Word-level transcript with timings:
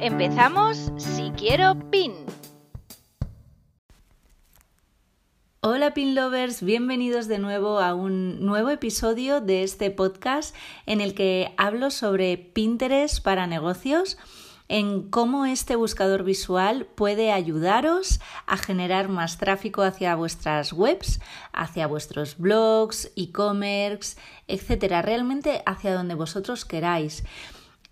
Empezamos 0.00 0.92
si 0.98 1.30
quiero 1.38 1.74
pin. 1.90 2.12
Hola 5.60 5.94
Pin 5.94 6.14
Lovers, 6.14 6.62
bienvenidos 6.62 7.28
de 7.28 7.38
nuevo 7.38 7.78
a 7.78 7.94
un 7.94 8.44
nuevo 8.44 8.68
episodio 8.68 9.40
de 9.40 9.62
este 9.62 9.90
podcast 9.90 10.54
en 10.84 11.00
el 11.00 11.14
que 11.14 11.54
hablo 11.56 11.90
sobre 11.90 12.36
Pinterest 12.36 13.22
para 13.22 13.46
negocios 13.46 14.18
en 14.68 15.08
cómo 15.08 15.46
este 15.46 15.76
buscador 15.76 16.24
visual 16.24 16.86
puede 16.94 17.32
ayudaros 17.32 18.20
a 18.46 18.56
generar 18.56 19.08
más 19.08 19.38
tráfico 19.38 19.82
hacia 19.82 20.14
vuestras 20.14 20.72
webs, 20.72 21.20
hacia 21.52 21.86
vuestros 21.86 22.36
blogs, 22.36 23.12
e-commerce, 23.16 24.18
etcétera, 24.46 25.02
realmente 25.02 25.62
hacia 25.66 25.94
donde 25.94 26.14
vosotros 26.14 26.64
queráis 26.64 27.24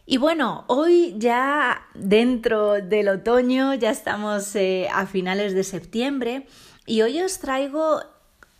Y 0.04 0.19
bueno, 0.19 0.65
hoy 0.69 1.15
ya 1.19 1.87
dentro 1.94 2.75
del 2.82 3.09
otoño, 3.09 3.75
ya 3.75 3.91
estamos 3.91 4.54
eh, 4.56 4.88
a 4.93 5.06
finales 5.06 5.54
de 5.54 5.65
septiembre 5.65 6.47
y 6.87 7.03
hoy 7.03 7.21
os 7.21 7.38
traigo 7.38 8.00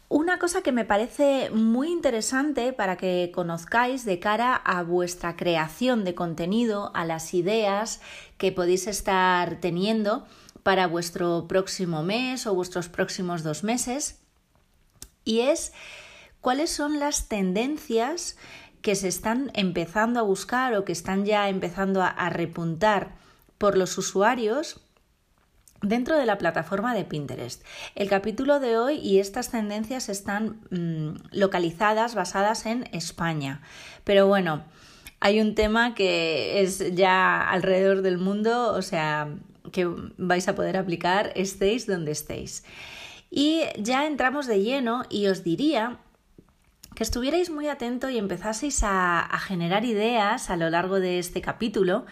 una 0.09 0.38
cosa 0.38 0.62
que 0.62 0.72
me 0.72 0.87
parece 0.87 1.50
muy 1.50 1.91
interesante 1.91 2.72
para 2.72 2.97
que 2.97 3.31
conozcáis 3.34 4.06
de 4.06 4.19
cara 4.19 4.56
a 4.56 4.83
vuestra 4.83 5.37
creación 5.37 6.05
de 6.05 6.15
contenido, 6.15 6.91
a 6.94 7.05
las 7.05 7.34
ideas 7.34 8.00
que 8.38 8.50
podéis 8.50 8.87
estar 8.87 9.61
teniendo 9.61 10.27
para 10.62 10.87
vuestro 10.87 11.47
próximo 11.49 12.03
mes 12.03 12.47
o 12.47 12.55
vuestros 12.55 12.88
próximos 12.88 13.43
dos 13.43 13.65
meses 13.65 14.21
y 15.28 15.41
es 15.43 15.75
cuáles 16.41 16.71
son 16.71 16.99
las 16.99 17.28
tendencias 17.28 18.39
que 18.81 18.94
se 18.94 19.09
están 19.09 19.50
empezando 19.53 20.21
a 20.21 20.22
buscar 20.22 20.75
o 20.75 20.87
que 20.87 20.93
están 20.93 21.27
ya 21.27 21.50
empezando 21.50 22.03
a, 22.03 22.31
repuntar 22.31 23.15
por 23.59 23.77
los 23.77 23.99
usuarios 23.99 24.81
dentro 25.83 26.17
de 26.17 26.25
la 26.25 26.38
plataforma 26.38 26.94
de 26.94 27.05
Pinterest. 27.05 27.62
El 27.94 28.09
capítulo 28.09 28.59
de 28.59 28.78
hoy 28.78 28.94
y 29.00 29.19
estas 29.19 29.50
tendencias 29.50 30.09
están 30.09 30.61
mm, 30.71 31.37
localizadas, 31.37 32.15
basadas 32.15 32.65
en 32.65 32.88
España. 32.93 33.61
Pero 34.05 34.27
bueno, 34.27 34.65
hay 35.21 35.43
un 35.43 35.55
tema 35.55 35.94
que 35.94 36.62
es 36.62 36.94
ya 36.94 37.47
alrededor 37.50 38.00
del 38.00 38.17
mundo, 38.17 38.72
o 38.72 38.81
sea, 38.81 39.28
que 39.72 39.87
vais 40.17 40.49
a 40.49 40.55
poder 40.55 40.78
aplicar 40.78 41.33
estéis 41.34 41.87
donde 41.87 42.12
estéis. 42.12 42.65
Y 43.31 43.62
ya 43.78 44.06
entramos 44.06 44.47
de 44.47 44.62
lleno 44.62 45.05
y 45.11 45.27
os 45.27 45.44
diría 45.44 45.99
que 46.94 47.03
estuvierais 47.03 47.50
muy 47.50 47.69
atentos 47.69 48.11
y 48.11 48.19
empezaseis 48.19 48.83
a, 48.83 49.21
a 49.21 49.39
generar 49.39 49.84
ideas 49.84 50.50
a 50.50 50.56
lo 50.56 50.71
largo 50.71 50.99
de 50.99 51.19
este 51.19 51.41
capítulo 51.41 52.06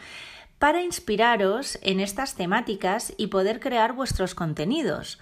para 0.58 0.82
inspiraros 0.82 1.78
en 1.82 2.00
estas 2.00 2.34
temáticas 2.34 3.12
y 3.16 3.28
poder 3.28 3.60
crear 3.60 3.92
vuestros 3.92 4.34
contenidos. 4.34 5.18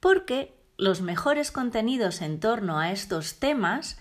Porque 0.00 0.54
los 0.76 1.00
mejores 1.00 1.50
contenidos 1.50 2.22
en 2.22 2.40
torno 2.40 2.78
a 2.78 2.92
estos 2.92 3.38
temas 3.38 3.98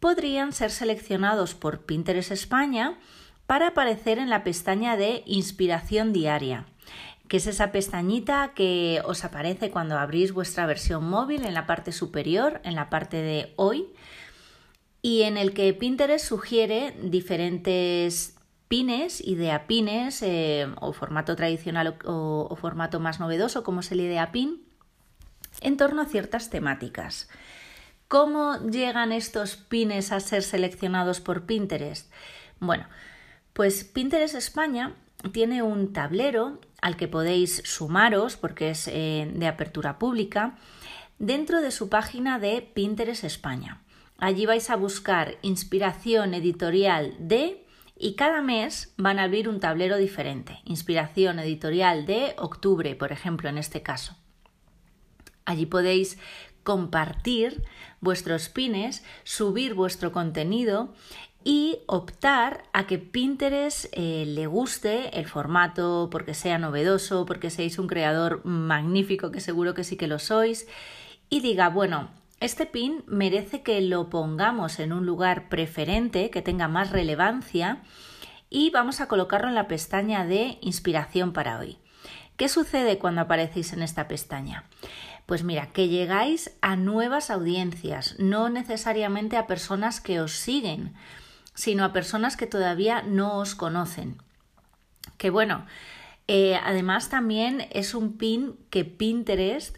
podrían 0.00 0.52
ser 0.52 0.70
seleccionados 0.70 1.54
por 1.54 1.84
Pinterest 1.84 2.30
España 2.30 2.98
para 3.46 3.68
aparecer 3.68 4.18
en 4.18 4.28
la 4.28 4.44
pestaña 4.44 4.96
de 4.96 5.22
Inspiración 5.26 6.12
Diaria 6.12 6.66
que 7.28 7.36
es 7.36 7.46
esa 7.46 7.72
pestañita 7.72 8.52
que 8.54 9.02
os 9.04 9.24
aparece 9.24 9.70
cuando 9.70 9.98
abrís 9.98 10.32
vuestra 10.32 10.66
versión 10.66 11.08
móvil 11.08 11.44
en 11.44 11.54
la 11.54 11.66
parte 11.66 11.92
superior, 11.92 12.60
en 12.64 12.74
la 12.74 12.88
parte 12.88 13.18
de 13.18 13.52
hoy, 13.56 13.86
y 15.02 15.22
en 15.22 15.36
el 15.36 15.52
que 15.52 15.72
Pinterest 15.74 16.26
sugiere 16.26 16.94
diferentes 17.02 18.36
pines, 18.66 19.20
idea 19.26 19.66
pines, 19.66 20.22
eh, 20.22 20.66
o 20.80 20.92
formato 20.92 21.36
tradicional 21.36 21.98
o, 22.04 22.46
o, 22.50 22.56
formato 22.56 22.98
más 22.98 23.20
novedoso, 23.20 23.62
como 23.62 23.80
es 23.80 23.92
el 23.92 24.00
idea 24.00 24.32
pin, 24.32 24.62
en 25.60 25.76
torno 25.76 26.02
a 26.02 26.06
ciertas 26.06 26.50
temáticas. 26.50 27.28
¿Cómo 28.08 28.58
llegan 28.70 29.12
estos 29.12 29.56
pines 29.56 30.12
a 30.12 30.20
ser 30.20 30.42
seleccionados 30.42 31.20
por 31.20 31.44
Pinterest? 31.44 32.10
Bueno, 32.58 32.86
pues 33.52 33.84
Pinterest 33.84 34.34
España 34.34 34.94
tiene 35.32 35.62
un 35.62 35.92
tablero 35.92 36.58
al 36.80 36.96
que 36.96 37.08
podéis 37.08 37.62
sumaros 37.64 38.36
porque 38.36 38.70
es 38.70 38.88
eh, 38.88 39.30
de 39.32 39.46
apertura 39.46 39.98
pública 39.98 40.56
dentro 41.18 41.60
de 41.60 41.70
su 41.70 41.88
página 41.88 42.38
de 42.38 42.62
Pinterest 42.62 43.24
España. 43.24 43.82
Allí 44.18 44.46
vais 44.46 44.70
a 44.70 44.76
buscar 44.76 45.36
inspiración 45.42 46.34
editorial 46.34 47.14
de 47.18 47.64
y 47.96 48.14
cada 48.14 48.42
mes 48.42 48.94
van 48.96 49.18
a 49.18 49.24
abrir 49.24 49.48
un 49.48 49.60
tablero 49.60 49.96
diferente. 49.96 50.60
Inspiración 50.64 51.38
editorial 51.40 52.06
de 52.06 52.34
octubre, 52.38 52.94
por 52.94 53.12
ejemplo, 53.12 53.48
en 53.48 53.58
este 53.58 53.82
caso. 53.82 54.16
Allí 55.44 55.66
podéis 55.66 56.18
compartir 56.62 57.64
vuestros 58.00 58.48
pines, 58.48 59.02
subir 59.24 59.74
vuestro 59.74 60.12
contenido 60.12 60.92
y 61.50 61.78
optar 61.86 62.64
a 62.74 62.86
que 62.86 62.98
Pinterest 62.98 63.86
eh, 63.92 64.24
le 64.26 64.46
guste 64.46 65.18
el 65.18 65.26
formato 65.26 66.10
porque 66.12 66.34
sea 66.34 66.58
novedoso, 66.58 67.24
porque 67.24 67.48
seáis 67.48 67.78
un 67.78 67.86
creador 67.86 68.44
magnífico, 68.44 69.30
que 69.30 69.40
seguro 69.40 69.72
que 69.72 69.82
sí 69.82 69.96
que 69.96 70.08
lo 70.08 70.18
sois, 70.18 70.66
y 71.30 71.40
diga, 71.40 71.70
bueno, 71.70 72.10
este 72.40 72.66
pin 72.66 73.02
merece 73.06 73.62
que 73.62 73.80
lo 73.80 74.10
pongamos 74.10 74.78
en 74.78 74.92
un 74.92 75.06
lugar 75.06 75.48
preferente, 75.48 76.28
que 76.28 76.42
tenga 76.42 76.68
más 76.68 76.90
relevancia, 76.90 77.80
y 78.50 78.68
vamos 78.68 79.00
a 79.00 79.08
colocarlo 79.08 79.48
en 79.48 79.54
la 79.54 79.68
pestaña 79.68 80.26
de 80.26 80.58
inspiración 80.60 81.32
para 81.32 81.58
hoy. 81.58 81.78
¿Qué 82.36 82.50
sucede 82.50 82.98
cuando 82.98 83.22
aparecéis 83.22 83.72
en 83.72 83.80
esta 83.80 84.06
pestaña? 84.06 84.64
Pues 85.24 85.44
mira, 85.44 85.68
que 85.72 85.88
llegáis 85.88 86.58
a 86.60 86.76
nuevas 86.76 87.30
audiencias, 87.30 88.16
no 88.18 88.50
necesariamente 88.50 89.38
a 89.38 89.46
personas 89.46 90.02
que 90.02 90.20
os 90.20 90.32
siguen, 90.32 90.92
sino 91.58 91.84
a 91.84 91.92
personas 91.92 92.36
que 92.36 92.46
todavía 92.46 93.02
no 93.02 93.38
os 93.38 93.56
conocen. 93.56 94.22
Que 95.16 95.28
bueno, 95.28 95.66
eh, 96.28 96.56
además 96.62 97.08
también 97.08 97.66
es 97.72 97.96
un 97.96 98.16
pin 98.16 98.54
que 98.70 98.84
Pinterest 98.84 99.76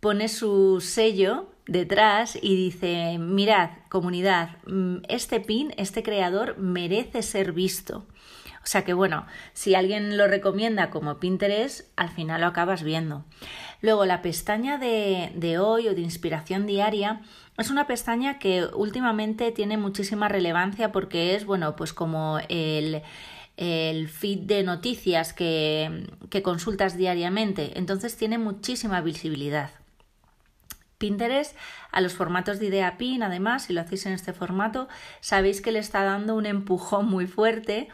pone 0.00 0.26
su 0.26 0.80
sello 0.80 1.48
detrás 1.68 2.36
y 2.42 2.56
dice, 2.56 3.18
mirad, 3.20 3.70
comunidad, 3.90 4.56
mm, 4.66 5.02
este 5.08 5.38
pin, 5.38 5.72
este 5.76 6.02
creador 6.02 6.58
merece 6.58 7.22
ser 7.22 7.52
visto. 7.52 8.08
O 8.64 8.66
sea 8.66 8.84
que 8.84 8.92
bueno, 8.92 9.24
si 9.52 9.76
alguien 9.76 10.16
lo 10.16 10.26
recomienda 10.26 10.90
como 10.90 11.20
Pinterest, 11.20 11.92
al 11.94 12.08
final 12.08 12.40
lo 12.40 12.48
acabas 12.48 12.82
viendo. 12.82 13.24
Luego, 13.82 14.04
la 14.04 14.22
pestaña 14.22 14.78
de, 14.78 15.32
de 15.34 15.58
hoy 15.58 15.88
o 15.88 15.94
de 15.94 16.00
inspiración 16.02 16.66
diaria 16.66 17.22
es 17.58 17.70
una 17.70 17.86
pestaña 17.86 18.38
que 18.38 18.64
últimamente 18.74 19.52
tiene 19.52 19.76
muchísima 19.76 20.28
relevancia 20.28 20.92
porque 20.92 21.34
es, 21.34 21.44
bueno, 21.44 21.76
pues 21.76 21.92
como 21.92 22.38
el, 22.48 23.02
el 23.56 24.08
feed 24.08 24.40
de 24.40 24.62
noticias 24.62 25.32
que, 25.32 26.06
que 26.30 26.42
consultas 26.42 26.96
diariamente. 26.96 27.78
Entonces 27.78 28.16
tiene 28.16 28.38
muchísima 28.38 29.00
visibilidad. 29.02 29.70
Pinterest 30.96 31.56
a 31.90 32.00
los 32.00 32.12
formatos 32.12 32.58
de 32.58 32.66
idea 32.66 32.98
pin, 32.98 33.22
además, 33.22 33.64
si 33.64 33.72
lo 33.72 33.80
hacéis 33.80 34.04
en 34.06 34.12
este 34.12 34.34
formato, 34.34 34.88
sabéis 35.20 35.62
que 35.62 35.72
le 35.72 35.78
está 35.78 36.04
dando 36.04 36.36
un 36.36 36.46
empujón 36.46 37.06
muy 37.06 37.26
fuerte 37.26 37.88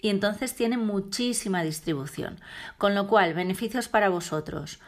y 0.00 0.08
entonces 0.08 0.54
tiene 0.54 0.76
muchísima 0.76 1.62
distribución. 1.62 2.40
Con 2.78 2.94
lo 2.94 3.06
cual, 3.06 3.34
beneficios 3.34 3.88
para 3.88 4.08
vosotros. 4.08 4.78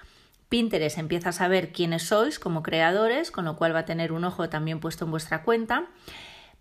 Pinterest 0.52 0.98
empieza 0.98 1.30
a 1.30 1.32
saber 1.32 1.72
quiénes 1.72 2.02
sois 2.02 2.38
como 2.38 2.62
creadores, 2.62 3.30
con 3.30 3.46
lo 3.46 3.56
cual 3.56 3.74
va 3.74 3.78
a 3.78 3.84
tener 3.86 4.12
un 4.12 4.22
ojo 4.22 4.50
también 4.50 4.80
puesto 4.80 5.06
en 5.06 5.10
vuestra 5.10 5.44
cuenta. 5.44 5.86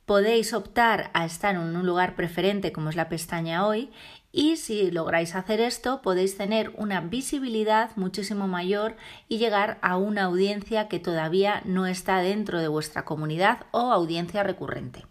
Podéis 0.05 0.53
optar 0.53 1.11
a 1.13 1.25
estar 1.25 1.55
en 1.55 1.75
un 1.75 1.85
lugar 1.85 2.15
preferente 2.15 2.71
como 2.71 2.89
es 2.89 2.95
la 2.95 3.09
pestaña 3.09 3.67
hoy 3.67 3.91
y 4.31 4.55
si 4.55 4.91
lográis 4.91 5.35
hacer 5.35 5.59
esto 5.59 6.01
podéis 6.01 6.37
tener 6.37 6.71
una 6.77 7.01
visibilidad 7.01 7.91
muchísimo 7.97 8.47
mayor 8.47 8.95
y 9.27 9.39
llegar 9.39 9.77
a 9.81 9.97
una 9.97 10.23
audiencia 10.23 10.87
que 10.87 10.99
todavía 10.99 11.61
no 11.65 11.85
está 11.85 12.19
dentro 12.19 12.59
de 12.59 12.69
vuestra 12.69 13.03
comunidad 13.03 13.65
o 13.71 13.91
audiencia 13.91 14.41
recurrente. 14.41 15.05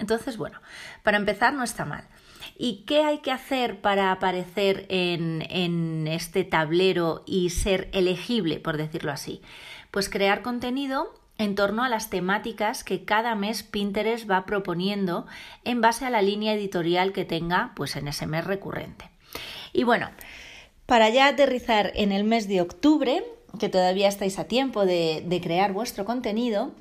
Entonces, 0.00 0.36
bueno, 0.36 0.58
para 1.04 1.16
empezar 1.16 1.54
no 1.54 1.62
está 1.62 1.84
mal. 1.84 2.08
¿Y 2.56 2.84
qué 2.86 3.02
hay 3.02 3.18
que 3.18 3.32
hacer 3.32 3.80
para 3.80 4.12
aparecer 4.12 4.86
en, 4.88 5.44
en 5.50 6.06
este 6.06 6.44
tablero 6.44 7.22
y 7.26 7.50
ser 7.50 7.88
elegible, 7.92 8.60
por 8.60 8.76
decirlo 8.76 9.12
así? 9.12 9.42
Pues 9.90 10.08
crear 10.08 10.42
contenido 10.42 11.14
en 11.38 11.54
torno 11.54 11.82
a 11.82 11.88
las 11.88 12.10
temáticas 12.10 12.84
que 12.84 13.04
cada 13.04 13.34
mes 13.34 13.62
Pinterest 13.62 14.30
va 14.30 14.46
proponiendo 14.46 15.26
en 15.64 15.80
base 15.80 16.04
a 16.04 16.10
la 16.10 16.22
línea 16.22 16.54
editorial 16.54 17.12
que 17.12 17.24
tenga 17.24 17.72
pues 17.74 17.96
en 17.96 18.08
ese 18.08 18.26
mes 18.26 18.44
recurrente. 18.44 19.10
Y 19.72 19.84
bueno, 19.84 20.10
para 20.86 21.08
ya 21.08 21.26
aterrizar 21.26 21.92
en 21.94 22.12
el 22.12 22.24
mes 22.24 22.48
de 22.48 22.60
octubre, 22.60 23.24
que 23.58 23.68
todavía 23.68 24.08
estáis 24.08 24.38
a 24.38 24.44
tiempo 24.44 24.84
de, 24.84 25.24
de 25.26 25.40
crear 25.40 25.72
vuestro 25.72 26.04
contenido, 26.04 26.72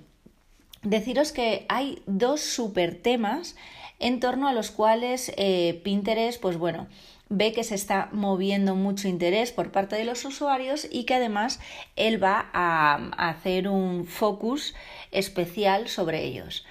deciros 0.84 1.32
que 1.32 1.66
hay 1.70 2.02
dos 2.06 2.42
super 2.42 2.96
temas 3.02 3.56
en 4.02 4.20
torno 4.20 4.50
a 4.50 4.54
los 4.54 4.72
cuales 4.72 5.32
eh, 5.38 5.80
Pinterest, 5.84 6.42
pues 6.42 6.58
bueno, 6.58 6.88
ve 7.30 7.54
que 7.54 7.64
se 7.64 7.76
está 7.76 8.10
moviendo 8.12 8.76
mucho 8.76 9.08
interés 9.08 9.54
por 9.54 9.72
parte 9.72 9.96
de 9.96 10.04
los 10.04 10.26
usuarios 10.26 10.88
y 10.92 11.06
que 11.06 11.16
además 11.16 11.62
él 11.96 12.22
va 12.22 12.50
a 12.52 13.30
hacer 13.30 13.70
un 13.70 14.06
focus 14.06 14.76
especial 15.12 15.88
sobre 15.88 16.26
ellos 16.26 16.66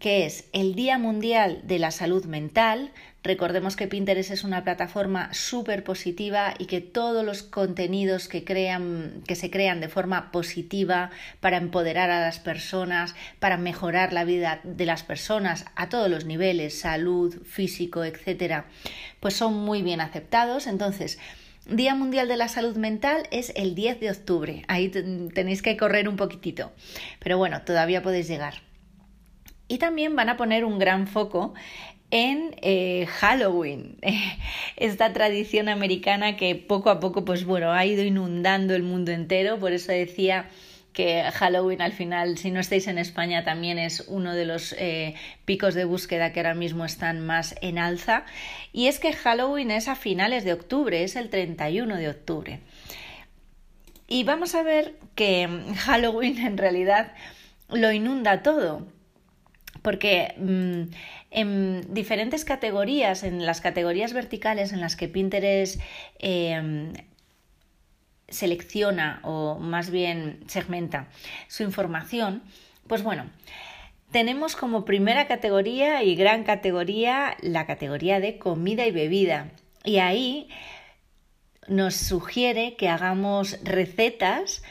que 0.00 0.24
es 0.24 0.48
el 0.54 0.74
Día 0.74 0.96
Mundial 0.98 1.60
de 1.64 1.78
la 1.78 1.90
Salud 1.90 2.24
Mental. 2.24 2.90
Recordemos 3.22 3.76
que 3.76 3.86
Pinterest 3.86 4.30
es 4.30 4.44
una 4.44 4.64
plataforma 4.64 5.32
súper 5.34 5.84
positiva 5.84 6.54
y 6.58 6.64
que 6.64 6.80
todos 6.80 7.22
los 7.22 7.42
contenidos 7.42 8.28
que, 8.28 8.44
crean, 8.44 9.22
que 9.26 9.34
se 9.34 9.50
crean 9.50 9.80
de 9.80 9.88
forma 9.88 10.32
positiva 10.32 11.10
para 11.40 11.58
empoderar 11.58 12.10
a 12.10 12.20
las 12.20 12.38
personas, 12.38 13.14
para 13.38 13.58
mejorar 13.58 14.14
la 14.14 14.24
vida 14.24 14.60
de 14.64 14.86
las 14.86 15.02
personas 15.02 15.66
a 15.76 15.90
todos 15.90 16.08
los 16.08 16.24
niveles, 16.24 16.80
salud, 16.80 17.42
físico, 17.44 18.04
etcétera, 18.04 18.64
pues 19.20 19.34
son 19.34 19.52
muy 19.52 19.82
bien 19.82 20.00
aceptados. 20.00 20.66
Entonces, 20.66 21.18
Día 21.66 21.94
Mundial 21.94 22.26
de 22.26 22.38
la 22.38 22.48
Salud 22.48 22.76
Mental 22.76 23.28
es 23.30 23.52
el 23.54 23.74
10 23.74 24.00
de 24.00 24.10
octubre. 24.10 24.64
Ahí 24.66 24.88
tenéis 24.88 25.60
que 25.60 25.76
correr 25.76 26.08
un 26.08 26.16
poquitito. 26.16 26.72
Pero 27.18 27.36
bueno, 27.36 27.60
todavía 27.62 28.02
podéis 28.02 28.28
llegar. 28.28 28.62
Y 29.70 29.78
también 29.78 30.16
van 30.16 30.28
a 30.28 30.36
poner 30.36 30.64
un 30.64 30.80
gran 30.80 31.06
foco 31.06 31.54
en 32.10 32.56
eh, 32.60 33.06
Halloween, 33.06 33.96
esta 34.76 35.12
tradición 35.12 35.68
americana 35.68 36.36
que 36.36 36.56
poco 36.56 36.90
a 36.90 37.00
poco 37.00 37.24
pues 37.24 37.44
bueno 37.44 37.72
ha 37.72 37.86
ido 37.86 38.02
inundando 38.02 38.74
el 38.74 38.82
mundo 38.82 39.12
entero, 39.12 39.58
por 39.58 39.72
eso 39.72 39.92
decía 39.92 40.48
que 40.92 41.22
Halloween 41.22 41.82
al 41.82 41.92
final, 41.92 42.36
si 42.36 42.50
no 42.50 42.58
estáis 42.58 42.88
en 42.88 42.98
España, 42.98 43.44
también 43.44 43.78
es 43.78 44.04
uno 44.08 44.34
de 44.34 44.44
los 44.44 44.74
eh, 44.78 45.14
picos 45.44 45.74
de 45.74 45.84
búsqueda 45.84 46.32
que 46.32 46.40
ahora 46.40 46.54
mismo 46.54 46.84
están 46.84 47.24
más 47.24 47.54
en 47.60 47.78
alza. 47.78 48.24
Y 48.72 48.88
es 48.88 48.98
que 48.98 49.12
Halloween 49.12 49.70
es 49.70 49.86
a 49.86 49.94
finales 49.94 50.44
de 50.44 50.52
octubre, 50.52 51.04
es 51.04 51.14
el 51.14 51.30
31 51.30 51.96
de 51.96 52.08
octubre. 52.08 52.60
Y 54.08 54.24
vamos 54.24 54.56
a 54.56 54.64
ver 54.64 54.96
que 55.14 55.48
Halloween 55.76 56.38
en 56.38 56.58
realidad 56.58 57.12
lo 57.68 57.92
inunda 57.92 58.42
todo 58.42 58.84
porque 59.82 60.34
mm, 60.36 60.92
en 61.30 61.94
diferentes 61.94 62.44
categorías, 62.44 63.22
en 63.22 63.46
las 63.46 63.60
categorías 63.60 64.12
verticales 64.12 64.72
en 64.72 64.80
las 64.80 64.96
que 64.96 65.08
Pinterest 65.08 65.80
em, 66.18 66.92
selecciona 68.28 69.20
o 69.24 69.58
más 69.58 69.90
bien 69.90 70.40
segmenta 70.46 71.08
su 71.48 71.62
información, 71.62 72.42
pues 72.86 73.02
bueno, 73.02 73.26
tenemos 74.10 74.56
como 74.56 74.84
primera 74.84 75.26
categoría 75.26 76.02
y 76.02 76.16
gran 76.16 76.44
categoría 76.44 77.36
la 77.40 77.66
categoría 77.66 78.20
de 78.20 78.38
comida 78.38 78.86
y 78.86 78.90
bebida. 78.90 79.50
Y 79.84 79.98
ahí 79.98 80.48
nos 81.68 81.94
sugiere 81.94 82.74
que 82.74 82.88
hagamos 82.88 83.58
recetas 83.62 84.62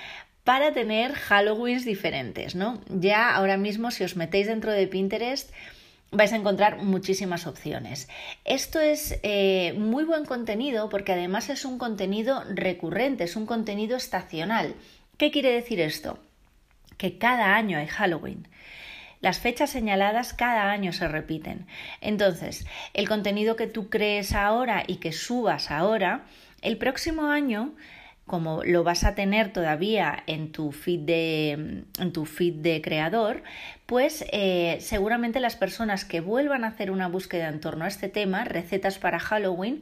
para 0.50 0.74
tener 0.74 1.14
Halloweens 1.14 1.86
diferentes, 1.86 2.56
¿no? 2.56 2.82
Ya 2.88 3.36
ahora 3.36 3.56
mismo 3.56 3.92
si 3.92 4.04
os 4.04 4.16
metéis 4.16 4.48
dentro 4.48 4.72
de 4.72 4.88
Pinterest 4.88 5.54
vais 6.10 6.34
a 6.34 6.38
encontrar 6.38 6.82
muchísimas 6.82 7.46
opciones. 7.46 8.10
Esto 8.46 8.80
es 8.80 9.20
eh, 9.22 9.76
muy 9.78 10.06
buen 10.06 10.26
contenido 10.26 10.90
porque 10.90 11.12
además 11.12 11.52
es 11.52 11.66
un 11.66 11.78
contenido 11.78 12.44
recurrente, 12.50 13.26
es 13.26 13.36
un 13.36 13.46
contenido 13.46 13.96
estacional. 13.96 14.74
¿Qué 15.20 15.30
quiere 15.30 15.52
decir 15.52 15.80
esto? 15.80 16.18
Que 16.98 17.20
cada 17.20 17.56
año 17.56 17.78
hay 17.78 17.86
Halloween. 17.86 18.48
Las 19.22 19.38
fechas 19.38 19.70
señaladas 19.70 20.34
cada 20.34 20.72
año 20.72 20.94
se 20.94 21.08
repiten. 21.08 21.68
Entonces, 22.02 22.66
el 22.96 23.08
contenido 23.08 23.56
que 23.56 23.68
tú 23.68 23.92
crees 23.92 24.34
ahora 24.34 24.84
y 24.88 24.96
que 24.96 25.12
subas 25.12 25.70
ahora, 25.70 26.26
el 26.64 26.78
próximo 26.78 27.28
año 27.28 27.76
como 28.30 28.64
lo 28.64 28.84
vas 28.84 29.04
a 29.06 29.16
tener 29.16 29.52
todavía 29.52 30.24
en 30.28 30.52
tu 30.52 30.72
feed 30.72 31.00
de, 31.00 31.52
en 31.98 32.14
tu 32.14 32.26
feed 32.26 32.54
de 32.54 32.80
creador, 32.80 33.42
pues 33.88 34.24
eh, 34.32 34.78
seguramente 34.82 35.40
las 35.40 35.56
personas 35.56 36.06
que 36.06 36.22
vuelvan 36.22 36.64
a 36.64 36.68
hacer 36.68 36.92
una 36.92 37.08
búsqueda 37.08 37.50
en 37.50 37.60
torno 37.60 37.86
a 37.86 37.88
este 37.88 38.08
tema, 38.08 38.46
recetas 38.46 39.00
para 39.00 39.18
Halloween, 39.18 39.82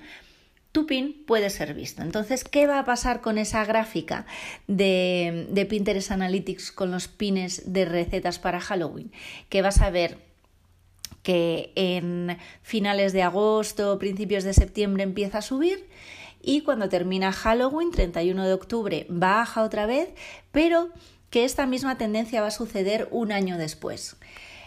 tu 0.72 0.86
pin 0.86 1.26
puede 1.28 1.50
ser 1.50 1.74
visto. 1.74 2.02
Entonces, 2.02 2.46
¿qué 2.46 2.68
va 2.68 2.80
a 2.80 2.86
pasar 2.86 3.20
con 3.20 3.38
esa 3.38 3.66
gráfica 3.66 4.26
de, 4.68 5.48
de 5.50 5.66
Pinterest 5.66 6.12
Analytics 6.12 6.72
con 6.72 6.90
los 6.90 7.10
pines 7.10 7.74
de 7.74 7.84
recetas 7.84 8.40
para 8.40 8.62
Halloween? 8.62 9.12
Que 9.50 9.62
vas 9.62 9.82
a 9.82 9.90
ver 9.90 10.20
que 11.22 11.74
en 11.76 12.38
finales 12.62 13.12
de 13.12 13.24
agosto, 13.24 14.00
principios 14.00 14.46
de 14.46 14.54
septiembre 14.54 15.04
empieza 15.04 15.40
a 15.40 15.42
subir 15.42 15.86
y 16.42 16.62
cuando 16.62 16.90
termina 16.90 17.32
Halloween, 17.32 17.92
31 17.92 18.46
de 18.46 18.54
octubre, 18.54 19.06
baja 19.10 19.64
otra 19.64 19.86
vez, 19.86 20.10
pero 20.52 20.90
que 21.30 21.46
esta 21.46 21.66
misma 21.66 21.98
tendencia 21.98 22.42
va 22.42 22.48
a 22.48 22.52
suceder 22.52 23.08
un 23.12 23.32
año 23.32 23.58
después. 23.58 24.16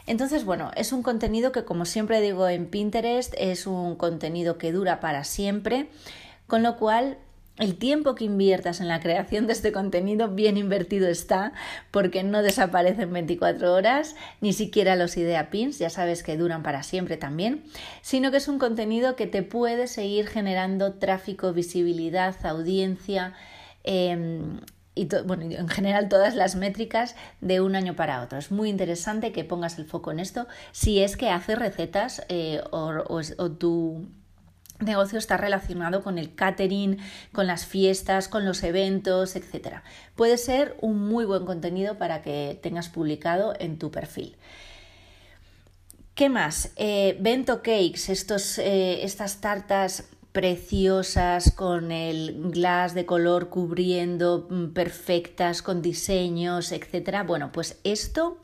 Entonces, 0.07 0.45
bueno, 0.45 0.71
es 0.77 0.93
un 0.93 1.03
contenido 1.03 1.53
que, 1.53 1.65
como 1.65 1.85
siempre 1.85 2.21
digo 2.21 2.49
en 2.49 2.67
Pinterest, 2.67 3.35
es 3.39 3.67
un 3.67 3.97
contenido 3.97 4.59
que 4.59 4.73
dura 4.73 5.01
para 5.01 5.25
siempre, 5.25 5.89
con 6.47 6.63
lo 6.63 6.77
cual 6.77 7.19
el 7.61 7.77
tiempo 7.77 8.15
que 8.15 8.25
inviertas 8.25 8.81
en 8.81 8.89
la 8.89 9.01
creación 9.01 9.47
de 9.47 9.53
este 9.53 9.71
contenido 9.71 10.29
bien 10.29 10.57
invertido 10.57 11.09
está 11.09 11.53
porque 11.91 12.23
no 12.23 12.43
desaparecen 12.43 13.13
24 13.13 13.73
horas, 13.73 14.17
ni 14.41 14.55
siquiera 14.55 14.97
los 14.97 15.17
idea 15.19 15.51
pins, 15.51 15.79
ya 15.79 15.91
sabes 15.91 16.23
que 16.23 16.39
duran 16.39 16.63
para 16.63 16.83
siempre 16.83 17.19
también, 17.19 17.63
sino 18.01 18.31
que 18.31 18.39
es 18.39 18.49
un 18.49 18.59
contenido 18.59 19.15
que 19.15 19.27
te 19.27 19.43
puede 19.43 19.87
seguir 19.87 20.27
generando 20.27 20.95
tráfico, 20.95 21.53
visibilidad, 21.53 22.35
audiencia 22.47 23.35
em, 23.85 24.61
y 24.95 25.07
bueno, 25.25 25.45
en 25.45 25.69
general 25.69 26.09
todas 26.09 26.35
las 26.35 26.57
métricas 26.57 27.15
de 27.43 27.61
un 27.61 27.77
año 27.77 27.95
para 27.95 28.23
otro. 28.23 28.39
Es 28.39 28.51
muy 28.51 28.71
interesante 28.71 29.33
que 29.33 29.45
pongas 29.45 29.79
el 29.79 29.85
foco 29.85 30.11
en 30.11 30.21
esto 30.21 30.47
si 30.73 31.03
es 31.03 31.17
que 31.17 31.29
haces 31.29 31.59
recetas 31.59 32.25
eh, 32.29 32.63
o, 32.71 33.05
o 33.37 33.51
tu 33.53 34.09
negocio 34.81 35.19
está 35.19 35.37
relacionado 35.37 36.03
con 36.03 36.19
el 36.19 36.35
catering, 36.35 36.99
con 37.33 37.47
las 37.47 37.67
fiestas, 37.67 38.29
con 38.29 38.45
los 38.45 38.63
eventos, 38.63 39.37
etc. 39.37 39.79
Puede 40.17 40.37
ser 40.37 40.77
un 40.81 41.09
muy 41.09 41.25
buen 41.25 41.45
contenido 41.47 41.99
para 41.99 42.23
que 42.23 42.59
tengas 42.63 42.89
publicado 42.89 43.55
en 43.59 43.79
tu 43.79 43.91
perfil. 43.91 44.37
¿Qué 46.15 46.29
más? 46.29 46.73
Eh, 46.77 47.17
bento 47.21 47.63
cakes, 47.63 48.11
estos, 48.11 48.59
eh, 48.59 49.05
estas 49.05 49.41
tartas 49.41 50.05
preciosas 50.33 51.51
con 51.51 51.91
el 51.91 52.51
glass 52.51 52.95
de 52.95 53.07
color 53.07 53.49
cubriendo 53.49 54.47
mm, 54.49 54.67
perfectas 54.73 55.63
con 55.63 55.83
diseños, 55.83 56.73
etcétera. 56.73 57.25
Bueno, 57.25 57.51
pues 57.53 57.81
esto 57.85 58.39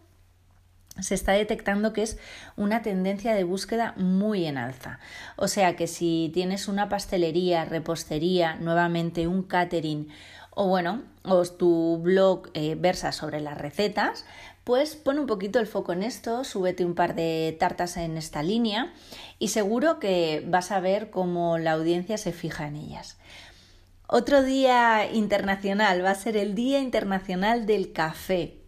se 1.00 1.14
está 1.14 1.32
detectando 1.32 1.92
que 1.92 2.02
es 2.02 2.18
una 2.56 2.82
tendencia 2.82 3.34
de 3.34 3.44
búsqueda 3.44 3.94
muy 3.96 4.46
en 4.46 4.58
alza. 4.58 4.98
O 5.36 5.48
sea 5.48 5.76
que 5.76 5.86
si 5.86 6.30
tienes 6.32 6.68
una 6.68 6.88
pastelería, 6.88 7.64
repostería, 7.64 8.56
nuevamente 8.56 9.26
un 9.26 9.42
catering 9.42 10.08
o 10.50 10.68
bueno, 10.68 11.02
o 11.22 11.44
tu 11.44 11.98
blog 12.02 12.48
eh, 12.54 12.76
versa 12.78 13.12
sobre 13.12 13.40
las 13.40 13.58
recetas, 13.58 14.24
pues 14.64 14.96
pon 14.96 15.18
un 15.18 15.26
poquito 15.26 15.60
el 15.60 15.66
foco 15.66 15.92
en 15.92 16.02
esto, 16.02 16.44
súbete 16.44 16.84
un 16.84 16.94
par 16.94 17.14
de 17.14 17.54
tartas 17.60 17.96
en 17.98 18.16
esta 18.16 18.42
línea 18.42 18.92
y 19.38 19.48
seguro 19.48 20.00
que 20.00 20.42
vas 20.48 20.72
a 20.72 20.80
ver 20.80 21.10
cómo 21.10 21.58
la 21.58 21.72
audiencia 21.72 22.16
se 22.16 22.32
fija 22.32 22.66
en 22.66 22.76
ellas. 22.76 23.18
Otro 24.08 24.42
día 24.42 25.10
internacional 25.12 26.04
va 26.04 26.10
a 26.10 26.14
ser 26.14 26.36
el 26.36 26.54
Día 26.54 26.80
Internacional 26.80 27.66
del 27.66 27.92
Café. 27.92 28.65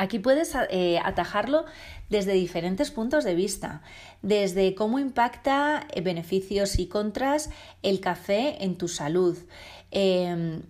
Aquí 0.00 0.18
puedes 0.18 0.54
eh, 0.70 0.98
atajarlo 1.04 1.66
desde 2.08 2.32
diferentes 2.32 2.90
puntos 2.90 3.22
de 3.22 3.34
vista, 3.34 3.82
desde 4.22 4.74
cómo 4.74 4.98
impacta 4.98 5.86
eh, 5.92 6.00
beneficios 6.00 6.78
y 6.78 6.86
contras 6.86 7.50
el 7.82 8.00
café 8.00 8.64
en 8.64 8.78
tu 8.78 8.88
salud. 8.88 9.36
Em, 9.90 10.62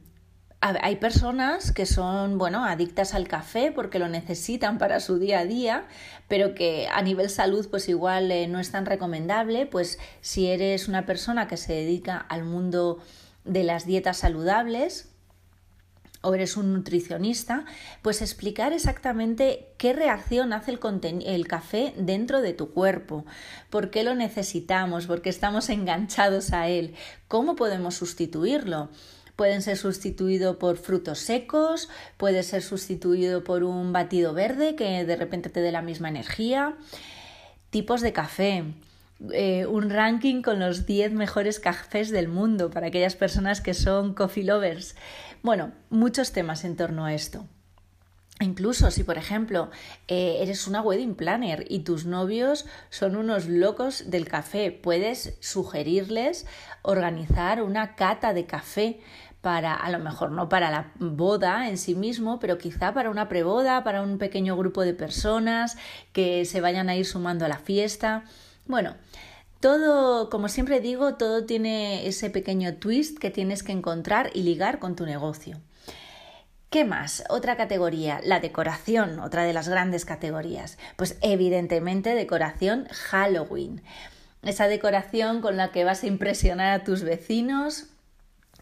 hay 0.60 0.96
personas 0.96 1.70
que 1.70 1.86
son, 1.86 2.38
bueno, 2.38 2.64
adictas 2.64 3.14
al 3.14 3.28
café 3.28 3.70
porque 3.70 4.00
lo 4.00 4.08
necesitan 4.08 4.78
para 4.78 4.98
su 4.98 5.20
día 5.20 5.38
a 5.38 5.44
día, 5.44 5.86
pero 6.26 6.56
que 6.56 6.88
a 6.92 7.00
nivel 7.00 7.30
salud 7.30 7.68
pues 7.70 7.88
igual 7.88 8.32
eh, 8.32 8.48
no 8.48 8.58
es 8.58 8.72
tan 8.72 8.84
recomendable, 8.84 9.64
pues 9.64 10.00
si 10.20 10.48
eres 10.48 10.88
una 10.88 11.06
persona 11.06 11.46
que 11.46 11.56
se 11.56 11.72
dedica 11.72 12.16
al 12.18 12.42
mundo 12.42 12.98
de 13.44 13.62
las 13.62 13.86
dietas 13.86 14.16
saludables, 14.16 15.09
o 16.22 16.34
eres 16.34 16.56
un 16.56 16.72
nutricionista, 16.74 17.64
pues 18.02 18.20
explicar 18.20 18.72
exactamente 18.72 19.68
qué 19.78 19.92
reacción 19.92 20.52
hace 20.52 20.70
el, 20.70 21.48
café 21.48 21.94
dentro 21.96 22.42
de 22.42 22.52
tu 22.52 22.70
cuerpo, 22.72 23.24
por 23.70 23.90
qué 23.90 24.04
lo 24.04 24.14
necesitamos, 24.14 25.06
por 25.06 25.22
qué 25.22 25.30
estamos 25.30 25.70
enganchados 25.70 26.52
a 26.52 26.68
él, 26.68 26.94
cómo 27.28 27.56
podemos 27.56 27.94
sustituirlo. 27.94 28.90
Pueden 29.36 29.62
ser 29.62 29.78
sustituido 29.78 30.58
por 30.58 30.76
frutos 30.76 31.20
secos, 31.20 31.88
puede 32.18 32.42
ser 32.42 32.60
sustituido 32.60 33.42
por 33.42 33.62
un 33.64 33.90
batido 33.90 34.34
verde 34.34 34.74
que 34.74 35.06
de 35.06 35.16
repente 35.16 35.48
te 35.48 35.62
dé 35.62 35.72
la 35.72 35.80
misma 35.80 36.10
energía. 36.10 36.76
Tipos 37.70 38.02
de 38.02 38.12
café. 38.12 38.64
Eh, 39.32 39.66
un 39.66 39.90
ranking 39.90 40.40
con 40.40 40.60
los 40.60 40.86
10 40.86 41.12
mejores 41.12 41.60
cafés 41.60 42.10
del 42.10 42.28
mundo 42.28 42.70
para 42.70 42.86
aquellas 42.86 43.16
personas 43.16 43.60
que 43.60 43.74
son 43.74 44.14
coffee 44.14 44.44
lovers. 44.44 44.94
Bueno, 45.42 45.72
muchos 45.88 46.32
temas 46.32 46.64
en 46.64 46.76
torno 46.76 47.06
a 47.06 47.14
esto. 47.14 47.46
Incluso 48.40 48.90
si, 48.90 49.04
por 49.04 49.18
ejemplo, 49.18 49.70
eh, 50.08 50.38
eres 50.40 50.66
una 50.66 50.82
wedding 50.82 51.14
planner 51.14 51.64
y 51.68 51.80
tus 51.80 52.06
novios 52.06 52.66
son 52.88 53.16
unos 53.16 53.46
locos 53.46 54.10
del 54.10 54.26
café, 54.26 54.70
puedes 54.70 55.36
sugerirles 55.40 56.46
organizar 56.82 57.62
una 57.62 57.96
cata 57.96 58.32
de 58.32 58.46
café 58.46 59.00
para, 59.40 59.74
a 59.74 59.90
lo 59.90 59.98
mejor 59.98 60.30
no 60.30 60.48
para 60.48 60.70
la 60.70 60.92
boda 60.98 61.68
en 61.68 61.78
sí 61.78 61.94
mismo, 61.94 62.38
pero 62.38 62.58
quizá 62.58 62.92
para 62.92 63.10
una 63.10 63.28
preboda, 63.28 63.84
para 63.84 64.02
un 64.02 64.18
pequeño 64.18 64.56
grupo 64.56 64.82
de 64.82 64.94
personas 64.94 65.76
que 66.12 66.44
se 66.44 66.60
vayan 66.60 66.88
a 66.88 66.96
ir 66.96 67.06
sumando 67.06 67.44
a 67.44 67.48
la 67.48 67.58
fiesta. 67.58 68.24
Bueno, 68.66 68.94
todo, 69.60 70.30
como 70.30 70.48
siempre 70.48 70.80
digo, 70.80 71.14
todo 71.14 71.44
tiene 71.44 72.06
ese 72.06 72.30
pequeño 72.30 72.76
twist 72.76 73.18
que 73.18 73.30
tienes 73.30 73.62
que 73.62 73.72
encontrar 73.72 74.30
y 74.34 74.42
ligar 74.42 74.78
con 74.78 74.96
tu 74.96 75.04
negocio. 75.04 75.60
¿Qué 76.70 76.84
más? 76.84 77.24
Otra 77.28 77.56
categoría, 77.56 78.20
la 78.24 78.40
decoración, 78.40 79.18
otra 79.18 79.44
de 79.44 79.52
las 79.52 79.68
grandes 79.68 80.04
categorías. 80.04 80.78
Pues 80.96 81.18
evidentemente 81.20 82.14
decoración 82.14 82.86
Halloween. 82.90 83.82
Esa 84.42 84.68
decoración 84.68 85.42
con 85.42 85.56
la 85.56 85.72
que 85.72 85.84
vas 85.84 86.04
a 86.04 86.06
impresionar 86.06 86.72
a 86.72 86.84
tus 86.84 87.02
vecinos, 87.02 87.88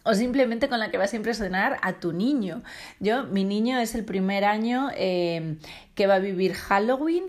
o 0.03 0.13
simplemente 0.13 0.69
con 0.69 0.79
la 0.79 0.89
que 0.91 0.97
vas 0.97 1.13
a 1.13 1.17
impresionar 1.17 1.77
a 1.81 1.99
tu 1.99 2.13
niño. 2.13 2.63
Yo, 2.99 3.25
mi 3.25 3.43
niño 3.43 3.79
es 3.79 3.95
el 3.95 4.05
primer 4.05 4.43
año 4.43 4.89
eh, 4.95 5.57
que 5.93 6.07
va 6.07 6.15
a 6.15 6.19
vivir 6.19 6.53
Halloween 6.53 7.25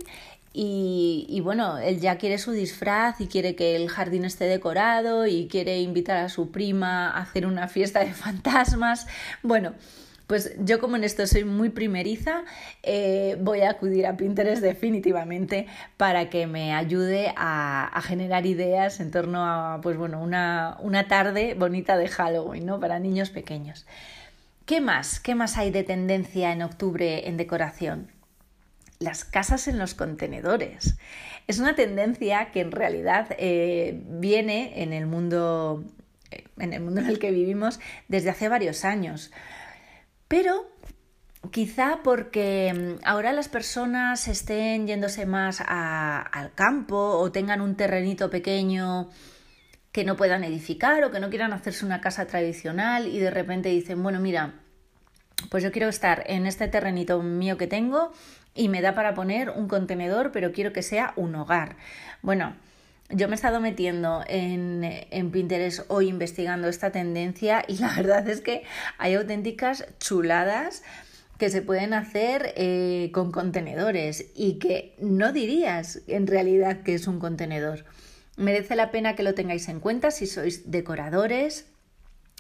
y, 0.53 1.41
bueno, 1.45 1.79
él 1.79 2.01
ya 2.01 2.19
quiere 2.19 2.37
su 2.39 2.51
disfraz 2.51 3.21
y 3.21 3.29
quiere 3.29 3.55
que 3.55 3.77
el 3.77 3.89
jardín 3.89 4.25
esté 4.25 4.47
decorado 4.47 5.27
y 5.27 5.47
quiere 5.47 5.81
invitar 5.81 6.17
a 6.17 6.29
su 6.29 6.51
prima 6.51 7.11
a 7.11 7.21
hacer 7.21 7.47
una 7.47 7.69
fiesta 7.69 8.01
de 8.01 8.13
fantasmas. 8.13 9.07
Bueno, 9.43 9.75
pues 10.27 10.55
yo 10.59 10.81
como 10.81 10.97
en 10.97 11.05
esto 11.05 11.27
soy 11.27 11.45
muy 11.45 11.71
primeriza, 11.71 12.45
eh, 12.83 13.37
voy 13.41 13.61
a 13.63 13.71
acudir 13.71 14.07
a 14.07 14.17
Pinterest 14.17 14.63
definitivamente 14.63 15.67
para 15.97 16.31
que 16.31 16.47
me 16.47 16.73
ayude 16.73 17.33
a, 17.37 18.01
generar 18.05 18.47
ideas 18.47 19.01
en 19.01 19.11
torno 19.11 19.45
a 19.45 19.81
pues 19.83 19.97
bueno, 19.97 20.21
una, 20.21 20.79
una 20.81 21.07
tarde 21.07 21.55
bonita 21.55 21.97
de 21.97 22.09
Halloween, 22.09 22.67
¿no? 22.67 22.81
Para 22.81 22.99
niños 22.99 23.31
pequeños. 23.31 23.87
¿Qué 24.67 24.81
más? 24.81 25.21
¿Qué 25.21 25.35
más 25.35 25.59
hay 25.59 25.71
de 25.71 25.85
tendencia 25.85 26.53
en 26.53 26.63
octubre 26.63 27.29
en 27.29 27.37
decoración? 27.37 28.20
Las 29.01 29.25
casas 29.25 29.67
en 29.67 29.79
los 29.79 29.95
contenedores. 29.95 30.97
Es 31.47 31.59
una 31.59 31.75
tendencia 31.75 32.53
que 32.53 32.61
en 32.61 32.71
realidad 32.71 33.29
eh, 33.39 34.03
viene 34.07 34.83
en 34.83 34.93
el 34.93 35.07
mundo 35.07 35.85
eh, 36.31 36.45
en 36.59 36.73
el 36.73 36.81
mundo 36.81 37.01
en 37.01 37.09
el 37.09 37.19
que 37.19 37.31
vivimos 37.31 37.81
desde 38.09 38.31
hace 38.31 38.49
varios 38.49 38.85
años. 38.85 39.33
Pero 40.29 40.71
quizá 41.51 42.01
porque 42.05 42.73
mm, 42.73 43.05
ahora 43.05 43.33
las 43.33 43.49
personas 43.49 44.29
estén 44.29 44.87
yéndose 44.87 45.27
más 45.27 45.63
al 45.67 46.53
campo 46.55 46.97
o 46.97 47.33
tengan 47.33 47.63
un 47.63 47.77
terrenito 47.77 48.31
pequeño 48.31 49.11
que 49.93 50.05
no 50.05 50.17
puedan 50.17 50.45
edificar 50.45 51.03
o 51.05 51.11
que 51.11 51.21
no 51.21 51.31
quieran 51.31 51.53
hacerse 51.53 51.85
una 51.85 52.01
casa 52.01 52.27
tradicional 52.27 53.09
y 53.09 53.19
de 53.19 53.31
repente 53.31 53.71
dicen, 53.71 54.03
bueno, 54.03 54.21
mira, 54.21 54.55
pues 55.49 55.65
yo 55.65 55.73
quiero 55.73 55.89
estar 55.89 56.23
en 56.27 56.47
este 56.47 56.69
terrenito 56.69 57.23
mío 57.23 57.57
que 57.57 57.67
tengo 57.67 58.13
y 58.55 58.69
me 58.69 58.83
da 58.83 58.95
para 58.95 59.15
poner 59.15 59.51
un 59.51 59.69
contenedor, 59.69 60.33
pero 60.33 60.53
quiero 60.53 60.73
que 60.73 60.83
sea 60.83 61.13
un 61.17 61.35
hogar. 61.35 61.77
Bueno, 62.23 62.55
yo 63.11 63.29
me 63.29 63.35
he 63.35 63.37
estado 63.37 63.61
metiendo 63.61 64.23
en, 64.29 64.85
en, 64.85 65.31
Pinterest 65.31 65.81
hoy 65.89 66.09
investigando 66.09 66.69
esta 66.69 66.93
tendencia 66.93 67.65
y 67.67 67.79
la 67.79 67.93
verdad 67.97 68.29
es 68.29 68.41
que 68.41 68.63
hay 68.99 69.15
auténticas 69.15 69.87
chuladas 69.99 70.83
que 71.39 71.51
se 71.51 71.63
pueden 71.63 71.95
hacer 71.95 72.53
eh, 72.57 73.11
con 73.15 73.33
contenedores 73.33 74.27
y 74.35 74.59
que 74.59 74.95
no 75.01 75.33
dirías 75.33 76.03
en 76.07 76.27
realidad 76.27 76.83
que 76.83 76.95
es 76.95 77.07
un 77.07 77.19
contenedor. 77.19 77.87
Merece 78.37 78.77
la 78.77 78.91
pena 78.91 79.17
que 79.17 79.23
lo 79.23 79.35
tengáis 79.35 79.69
en 79.69 79.81
cuenta 79.81 80.11
si 80.11 80.27
sois 80.27 80.71
decoradores, 80.71 81.67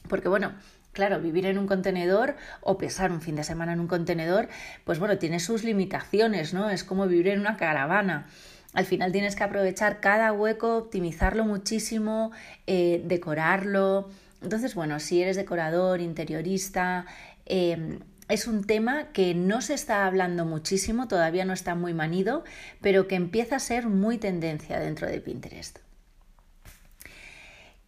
porque 0.09 0.29
bueno, 0.29 0.53
Claro, 0.93 1.21
vivir 1.21 1.47
en 1.47 1.57
un 1.57 1.69
contenedor 1.69 2.37
o 2.63 2.77
pesar 2.77 3.13
un 3.13 3.21
fin 3.21 3.37
de 3.37 3.45
semana 3.45 3.73
en 3.73 3.81
un 3.81 3.87
contenedor, 3.87 4.49
pues 4.85 4.99
bueno, 4.99 5.19
tiene 5.19 5.39
sus 5.39 5.63
limitaciones, 5.63 6.53
¿no? 6.53 6.69
Es 6.69 6.83
como 6.83 7.07
vivir 7.07 7.29
en 7.29 7.41
una 7.41 7.57
caravana. 7.57 8.27
Al 8.73 8.87
final 8.87 9.13
tienes 9.13 9.37
que 9.37 9.45
aprovechar 9.45 10.01
cada 10.01 10.33
hueco, 10.33 10.77
optimizarlo 10.77 11.45
muchísimo, 11.45 12.33
eh, 12.67 13.03
decorarlo. 13.05 14.11
Entonces, 14.43 14.75
bueno, 14.75 14.99
si 15.01 15.23
eres 15.23 15.37
decorador, 15.37 16.01
interiorista, 16.01 17.07
em, 17.47 18.01
es 18.29 18.47
un 18.47 18.65
tema 18.65 19.09
que 19.13 19.35
no 19.35 19.61
se 19.61 19.75
está 19.75 20.07
hablando 20.07 20.45
muchísimo, 20.45 21.09
todavía 21.09 21.45
no 21.45 21.53
está 21.53 21.75
muy 21.75 21.95
manido, 21.95 22.45
pero 22.81 23.09
que 23.09 23.17
empieza 23.17 23.57
a 23.57 23.61
ser 23.61 23.87
muy 23.89 24.19
tendencia 24.19 24.79
dentro 24.79 25.09
de 25.09 25.21
Pinterest. 25.21 25.79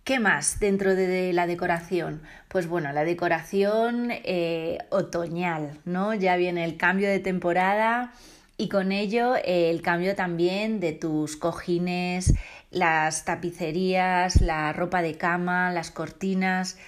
¿Qué 0.04 0.18
más 0.18 0.58
dentro 0.58 0.96
de 0.96 1.32
la 1.32 1.46
decoración? 1.46 2.22
Pues 2.48 2.66
bueno, 2.66 2.90
la 2.90 3.04
decoración 3.04 4.08
eh, 4.10 4.78
otoñal, 4.90 5.78
¿no? 5.84 6.12
Ya 6.12 6.34
viene 6.34 6.64
el 6.64 6.76
cambio 6.76 7.08
de 7.08 7.20
temporada 7.20 8.12
y 8.56 8.68
con 8.68 8.90
ello 8.90 9.36
eh, 9.36 9.70
el 9.70 9.80
cambio 9.80 10.16
también 10.16 10.80
de 10.80 10.92
tus 10.92 11.36
cojines, 11.36 12.34
las 12.72 13.24
tapicerías, 13.24 14.40
la 14.40 14.72
ropa 14.72 15.02
de 15.02 15.16
cama, 15.16 15.70
las 15.70 15.92
cortinas. 15.92 16.78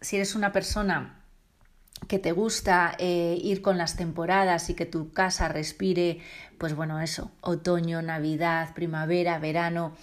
Si 0.00 0.14
eres 0.14 0.36
una 0.36 0.52
persona 0.52 1.20
que 2.06 2.20
te 2.20 2.30
gusta 2.30 2.94
eh, 3.00 3.36
ir 3.42 3.60
con 3.60 3.76
las 3.76 3.96
temporadas 3.96 4.70
y 4.70 4.74
que 4.74 4.86
tu 4.86 5.12
casa 5.12 5.48
respire, 5.48 6.20
pues 6.58 6.76
bueno, 6.76 7.00
eso, 7.00 7.32
otoño, 7.40 8.02
navidad, 8.02 8.72
primavera, 8.72 9.40
verano, 9.40 9.96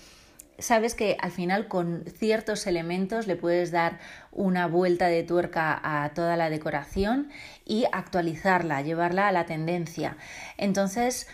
sabes 0.62 0.96
que 0.96 1.18
al 1.20 1.32
final 1.32 1.68
con 1.68 2.06
ciertos 2.06 2.66
elementos 2.68 3.28
le 3.28 3.36
puedes 3.36 3.72
dar 3.72 4.00
una 4.32 4.68
vuelta 4.68 5.08
de 5.08 5.24
tuerca 5.24 5.80
a 5.84 6.14
toda 6.14 6.38
la 6.38 6.50
decoración 6.50 7.30
y 7.66 7.86
actualizarla, 7.92 8.82
llevarla 8.82 9.28
a 9.28 9.32
la 9.32 9.46
tendencia. 9.46 10.18
Entonces, 10.58 11.28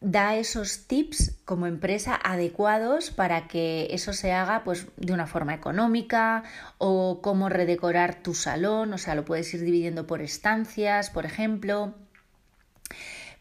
da 0.00 0.36
esos 0.36 0.86
tips 0.86 1.40
como 1.44 1.66
empresa 1.66 2.18
adecuados 2.22 3.10
para 3.10 3.48
que 3.48 3.88
eso 3.90 4.12
se 4.12 4.32
haga 4.32 4.62
pues 4.62 4.86
de 4.96 5.12
una 5.12 5.26
forma 5.26 5.54
económica 5.54 6.44
o 6.78 7.20
cómo 7.20 7.48
redecorar 7.48 8.22
tu 8.22 8.34
salón, 8.34 8.92
o 8.92 8.98
sea, 8.98 9.14
lo 9.16 9.24
puedes 9.24 9.52
ir 9.54 9.62
dividiendo 9.62 10.06
por 10.06 10.22
estancias, 10.22 11.10
por 11.10 11.26
ejemplo. 11.26 11.94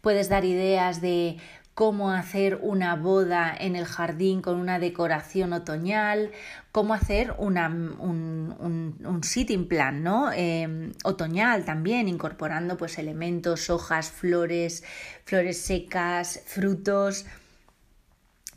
Puedes 0.02 0.30
dar 0.30 0.46
ideas 0.46 1.02
de 1.02 1.38
cómo 1.78 2.10
hacer 2.10 2.58
una 2.64 2.96
boda 2.96 3.56
en 3.56 3.76
el 3.76 3.86
jardín 3.86 4.42
con 4.42 4.56
una 4.56 4.80
decoración 4.80 5.54
otoñal, 5.54 6.32
cómo 6.72 6.96
hacer 6.96 7.36
una, 7.38 7.68
un, 7.68 8.96
un, 9.06 9.24
sitting 9.24 9.68
plan, 9.68 10.02
¿no? 10.02 10.32
Em, 10.34 10.94
otoñal 11.04 11.66
también, 11.66 12.08
incorporando 12.08 12.78
pues 12.78 12.98
elementos, 12.98 13.70
hojas, 13.70 14.10
flores, 14.10 14.84
flores 15.24 15.62
secas, 15.62 16.42
frutos 16.48 17.28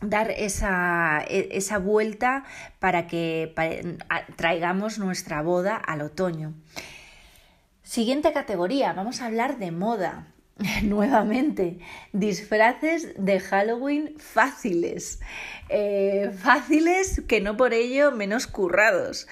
dar 0.00 0.30
esa, 0.30 1.22
e, 1.28 1.50
esa, 1.52 1.76
vuelta 1.76 2.44
para 2.78 3.06
que 3.06 3.54
traigamos 4.36 4.98
nuestra 4.98 5.42
boda 5.42 5.76
al 5.76 6.00
otoño. 6.00 6.54
Siguiente 7.82 8.32
categoría, 8.32 8.94
vamos 8.94 9.20
a 9.20 9.26
hablar 9.26 9.58
de 9.58 9.72
moda. 9.72 10.32
nuevamente, 10.82 11.78
disfraces 12.12 13.08
de 13.16 13.40
Halloween 13.40 14.14
fáciles. 14.18 15.20
Eh, 15.68 16.30
fáciles 16.36 17.22
que 17.26 17.40
no 17.40 17.56
por 17.56 17.72
ello 17.72 18.12
menos 18.12 18.46
currados. 18.46 19.26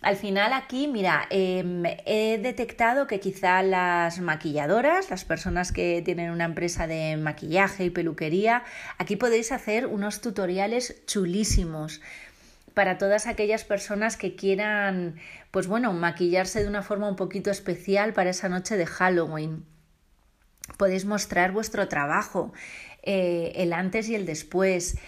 Al 0.00 0.16
final 0.16 0.52
aquí, 0.52 0.88
mira, 0.88 1.26
em, 1.30 1.84
he 2.06 2.38
detectado 2.38 3.06
que 3.06 3.20
quizá 3.20 3.62
las 3.62 4.18
maquilladoras, 4.18 5.10
las 5.10 5.24
personas 5.24 5.70
que 5.70 6.02
tienen 6.04 6.32
una 6.32 6.44
empresa 6.44 6.88
de 6.88 7.16
maquillaje 7.16 7.84
y 7.84 7.90
peluquería, 7.90 8.64
aquí 8.98 9.14
podéis 9.14 9.52
hacer 9.52 9.86
unos 9.86 10.20
tutoriales 10.20 11.06
chulísimos 11.06 12.00
para 12.74 12.98
todas 12.98 13.28
aquellas 13.28 13.64
personas 13.64 14.16
que 14.16 14.34
quieran, 14.34 15.16
pues 15.52 15.68
bueno, 15.68 15.92
maquillarse 15.92 16.62
de 16.62 16.68
una 16.68 16.82
forma 16.82 17.08
un 17.08 17.16
poquito 17.16 17.50
especial 17.52 18.12
para 18.12 18.30
esa 18.30 18.48
noche 18.48 18.76
de 18.76 18.86
Halloween 18.86 19.66
podéis 20.76 21.04
mostrar 21.04 21.52
vuestro 21.52 21.88
trabajo, 21.88 22.52
eh, 23.02 23.52
el 23.56 23.72
antes 23.72 24.08
y 24.08 24.14
el 24.14 24.26
después. 24.26 24.98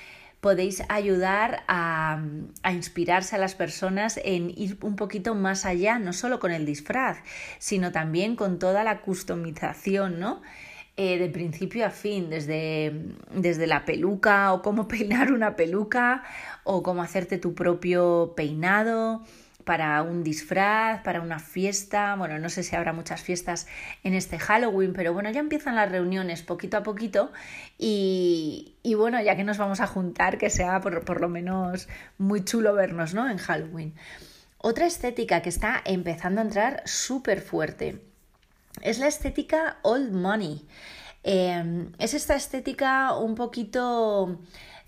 Podéis 0.40 0.82
ayudar 0.90 1.64
a, 1.68 2.23
a, 2.62 2.73
inspirarse 2.73 3.34
a 3.34 3.38
las 3.38 3.54
personas 3.54 4.20
en 4.23 4.50
ir 4.50 4.76
un 4.82 4.94
poquito 4.94 5.34
más 5.34 5.64
allá, 5.64 5.99
no 5.99 6.12
solo 6.12 6.38
con 6.38 6.52
el 6.52 6.66
disfraz, 6.66 7.16
sino 7.58 7.92
también 7.92 8.37
con 8.37 8.58
toda 8.58 8.84
la 8.84 9.00
customización, 9.00 10.20
¿no? 10.20 10.42
Eh, 10.96 11.18
de 11.18 11.28
principio 11.28 11.84
a 11.84 11.90
fin, 11.90 12.30
desde, 12.30 12.92
desde 13.34 13.66
la 13.66 13.84
peluca 13.84 14.52
o 14.52 14.62
cómo 14.62 14.87
peinar 14.88 15.32
una 15.32 15.56
peluca 15.56 16.23
o 16.62 16.84
cómo 16.84 17.02
hacerte 17.02 17.37
tu 17.38 17.54
propio 17.54 18.34
peinado 18.37 19.25
para 19.64 20.03
un 20.03 20.22
disfraz, 20.22 21.03
para 21.03 21.20
una 21.20 21.38
fiesta. 21.38 22.14
Bueno, 22.16 22.38
no 22.38 22.48
sé 22.48 22.62
si 22.62 22.77
habrá 22.77 22.92
muchas 22.92 23.22
fiestas 23.22 23.66
en 24.03 24.14
este 24.14 24.38
Halloween, 24.38 24.92
pero 24.92 25.12
bueno, 25.12 25.31
ya 25.31 25.40
empiezan 25.40 25.74
las 25.74 25.90
reuniones 25.90 26.42
poquito 26.42 26.77
a 26.77 26.83
poquito 26.83 27.33
y, 27.79 28.77
y 28.83 28.94
bueno, 28.94 29.20
ya 29.22 29.37
que 29.37 29.44
nos 29.44 29.59
vamos 29.59 29.81
a 29.81 29.87
juntar, 29.87 30.38
que 30.38 30.50
sea 30.50 30.81
por, 30.81 31.05
por 31.05 31.20
lo 31.20 31.29
menos 31.29 31.88
muy 32.18 32.44
chulo 32.44 32.74
vernos, 32.74 33.14
¿no? 33.14 33.29
En 33.29 33.38
Halloween. 33.38 33.94
Otra 34.59 34.87
estética 34.87 35.42
que 35.42 35.50
está 35.50 35.83
empezando 35.85 36.40
a 36.40 36.44
entrar 36.44 36.83
súper 36.87 37.40
fuerte 37.40 38.00
es 38.83 38.98
la 38.98 39.09
estética 39.09 39.79
old 39.83 40.12
money. 40.12 40.66
Em, 41.22 41.92
es 41.98 42.14
esta 42.14 42.35
estética 42.35 43.16
un 43.16 43.35
poquito 43.35 44.40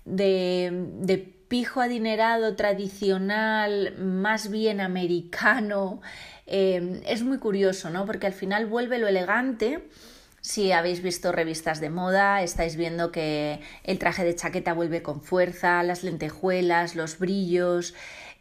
de, 0.05 0.87
de 0.99 1.36
pijo 1.47 1.81
adinerado 1.81 2.55
tradicional, 2.55 3.95
más 3.97 4.49
bien 4.49 4.81
americano. 4.81 6.01
Eh, 6.45 7.01
es 7.05 7.23
muy 7.23 7.37
curioso, 7.37 7.89
¿no? 7.89 8.05
Porque 8.05 8.27
al 8.27 8.33
final 8.33 8.65
vuelve 8.65 8.97
lo 8.97 9.07
elegante. 9.07 9.87
Si 10.41 10.71
habéis 10.71 11.01
visto 11.01 11.31
revistas 11.31 11.81
de 11.81 11.89
moda, 11.89 12.41
estáis 12.41 12.75
viendo 12.75 13.11
que 13.11 13.59
el 13.83 13.99
traje 13.99 14.23
de 14.23 14.35
chaqueta 14.35 14.73
vuelve 14.73 15.01
con 15.01 15.21
fuerza, 15.21 15.83
las 15.83 16.03
lentejuelas, 16.03 16.95
los 16.95 17.19
brillos, 17.19 17.93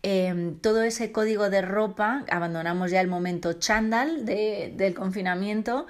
eh, 0.03 0.55
todo 0.61 0.83
ese 0.83 1.11
código 1.11 1.51
de 1.51 1.63
ropa. 1.63 2.25
Abandonamos 2.31 2.91
ya 2.91 3.01
el 3.01 3.09
momento 3.09 3.55
chándal 3.55 4.25
del 4.25 4.95
confinamiento 4.95 5.87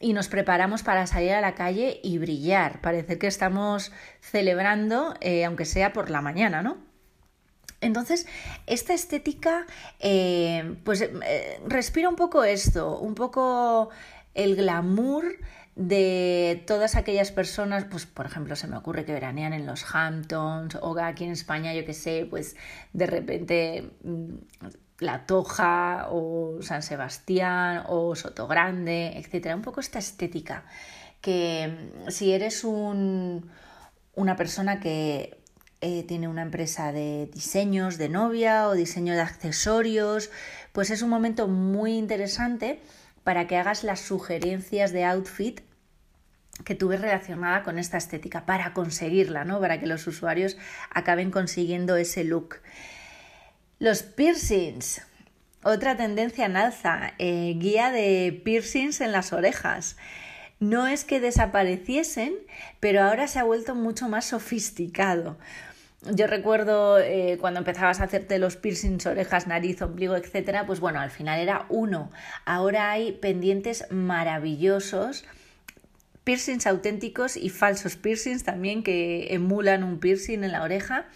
y 0.00 0.14
nos 0.14 0.28
preparamos 0.28 0.82
para 0.82 1.06
salir 1.06 1.32
a 1.32 1.42
la 1.42 1.54
calle 1.54 2.00
y 2.02 2.16
brillar, 2.18 2.80
parecer 2.80 3.18
que 3.18 3.26
estamos 3.26 3.92
celebrando, 4.20 5.14
eh, 5.20 5.44
aunque 5.44 5.66
sea 5.66 5.92
por 5.92 6.08
la 6.10 6.22
mañana, 6.22 6.62
¿no? 6.62 6.78
Entonces, 7.82 8.26
esta 8.66 8.94
estética, 8.94 9.66
eh, 10.00 10.76
pues 10.84 11.02
eh, 11.02 11.60
respira 11.66 12.08
un 12.08 12.16
poco 12.16 12.44
esto, 12.44 12.98
un 12.98 13.14
poco 13.14 13.90
el 14.34 14.56
glamour 14.56 15.24
de 15.76 16.62
todas 16.66 16.96
aquellas 16.96 17.30
personas, 17.30 17.84
pues 17.84 18.04
por 18.04 18.26
ejemplo 18.26 18.56
se 18.56 18.66
me 18.66 18.76
ocurre 18.76 19.04
que 19.04 19.12
veranean 19.12 19.52
en 19.52 19.66
los 19.66 19.94
Hamptons 19.94 20.76
o 20.80 20.98
aquí 20.98 21.24
en 21.24 21.30
España, 21.30 21.72
yo 21.74 21.84
que 21.84 21.94
sé, 21.94 22.26
pues 22.28 22.56
de 22.92 23.06
repente 23.06 23.90
mm, 24.02 24.34
la 25.00 25.26
Toja 25.26 26.08
o 26.10 26.62
San 26.62 26.82
Sebastián 26.82 27.84
o 27.88 28.14
Sotogrande, 28.14 29.18
etcétera. 29.18 29.56
Un 29.56 29.62
poco 29.62 29.80
esta 29.80 29.98
estética 29.98 30.64
que 31.20 31.68
mm, 32.06 32.10
si 32.10 32.32
eres 32.32 32.64
un, 32.64 33.50
una 34.14 34.36
persona 34.36 34.80
que 34.80 35.38
eh, 35.80 36.04
tiene 36.04 36.28
una 36.28 36.42
empresa 36.42 36.92
de 36.92 37.30
diseños 37.32 37.96
de 37.96 38.08
novia 38.10 38.68
o 38.68 38.74
diseño 38.74 39.14
de 39.14 39.22
accesorios, 39.22 40.30
pues 40.72 40.90
es 40.90 41.02
un 41.02 41.08
momento 41.08 41.48
muy 41.48 41.96
interesante 41.96 42.80
para 43.24 43.46
que 43.46 43.56
hagas 43.56 43.84
las 43.84 44.00
sugerencias 44.00 44.92
de 44.92 45.04
outfit 45.04 45.60
que 46.64 46.74
tú 46.74 46.88
ves 46.88 47.00
relacionada 47.00 47.62
con 47.62 47.78
esta 47.78 47.96
estética 47.96 48.44
para 48.44 48.74
conseguirla, 48.74 49.44
¿no? 49.44 49.60
Para 49.60 49.80
que 49.80 49.86
los 49.86 50.06
usuarios 50.06 50.58
acaben 50.90 51.30
consiguiendo 51.30 51.96
ese 51.96 52.24
look. 52.24 52.56
Los 53.80 54.02
piercings. 54.02 55.00
Otra 55.62 55.96
tendencia 55.96 56.44
en 56.44 56.58
alza. 56.58 57.14
Eh, 57.16 57.54
guía 57.56 57.90
de 57.90 58.38
piercings 58.44 59.00
en 59.00 59.10
las 59.10 59.32
orejas. 59.32 59.96
No 60.58 60.86
es 60.86 61.06
que 61.06 61.18
desapareciesen, 61.18 62.34
pero 62.78 63.02
ahora 63.02 63.26
se 63.26 63.38
ha 63.38 63.42
vuelto 63.42 63.74
mucho 63.74 64.06
más 64.06 64.26
sofisticado. 64.26 65.38
Yo 66.12 66.26
recuerdo 66.26 66.98
eh, 66.98 67.38
cuando 67.40 67.60
empezabas 67.60 68.00
a 68.00 68.04
hacerte 68.04 68.38
los 68.38 68.56
piercings, 68.56 69.06
orejas, 69.06 69.46
nariz, 69.46 69.80
ombligo, 69.80 70.14
etcétera, 70.14 70.66
pues 70.66 70.78
bueno, 70.78 71.00
al 71.00 71.10
final 71.10 71.40
era 71.40 71.64
uno. 71.70 72.10
Ahora 72.44 72.90
hay 72.90 73.12
pendientes 73.12 73.86
maravillosos, 73.90 75.24
piercings 76.24 76.66
auténticos 76.66 77.38
y 77.38 77.48
falsos 77.48 77.96
piercings 77.96 78.44
también 78.44 78.82
que 78.82 79.32
emulan 79.32 79.84
un 79.84 80.00
piercing 80.00 80.44
en 80.44 80.52
la 80.52 80.64
oreja. 80.64 81.06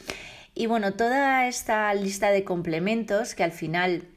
Y 0.54 0.66
bueno, 0.66 0.94
toda 0.94 1.48
esta 1.48 1.92
lista 1.94 2.30
de 2.30 2.44
complementos 2.44 3.34
que 3.34 3.42
al 3.42 3.52
final 3.52 4.08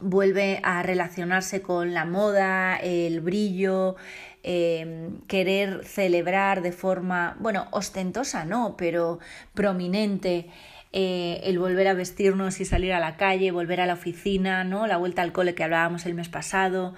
vuelve 0.00 0.60
a 0.62 0.82
relacionarse 0.82 1.62
con 1.62 1.94
la 1.94 2.04
moda, 2.04 2.76
el 2.76 3.20
brillo, 3.20 3.96
em, 4.42 5.20
querer 5.28 5.84
celebrar 5.84 6.62
de 6.62 6.72
forma, 6.72 7.36
bueno, 7.38 7.68
ostentosa 7.70 8.44
no, 8.44 8.76
pero 8.76 9.18
prominente. 9.54 10.48
Eh, 10.94 11.40
el 11.44 11.58
volver 11.58 11.88
a 11.88 11.94
vestirnos 11.94 12.60
y 12.60 12.66
salir 12.66 12.92
a 12.92 13.00
la 13.00 13.16
calle, 13.16 13.50
volver 13.50 13.80
a 13.80 13.86
la 13.86 13.94
oficina, 13.94 14.62
¿no? 14.64 14.86
La 14.86 14.98
vuelta 14.98 15.22
al 15.22 15.32
cole 15.32 15.54
que 15.54 15.64
hablábamos 15.64 16.04
el 16.04 16.14
mes 16.14 16.28
pasado. 16.28 16.94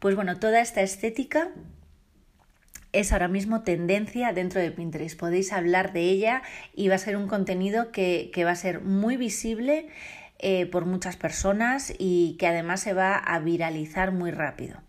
Pues 0.00 0.16
bueno, 0.16 0.38
toda 0.38 0.60
esta 0.60 0.82
estética 0.82 1.50
es 2.92 3.12
ahora 3.12 3.28
mismo 3.28 3.62
tendencia 3.62 4.32
dentro 4.32 4.60
de 4.60 4.70
Pinterest. 4.70 5.18
Podéis 5.18 5.52
hablar 5.52 5.92
de 5.92 6.02
ella 6.02 6.42
y 6.74 6.88
va 6.88 6.96
a 6.96 6.98
ser 6.98 7.16
un 7.16 7.28
contenido 7.28 7.92
que, 7.92 8.30
va 8.44 8.50
a 8.50 8.56
ser 8.56 8.80
muy 8.80 9.16
visible 9.16 9.88
eh, 10.38 10.66
por 10.66 10.86
muchas 10.86 11.16
personas 11.16 11.92
y 11.98 12.36
que 12.38 12.46
además 12.46 12.80
se 12.80 12.92
va 12.92 13.16
a 13.16 13.38
viralizar 13.38 14.12
muy 14.12 14.30
rápido. 14.30 14.80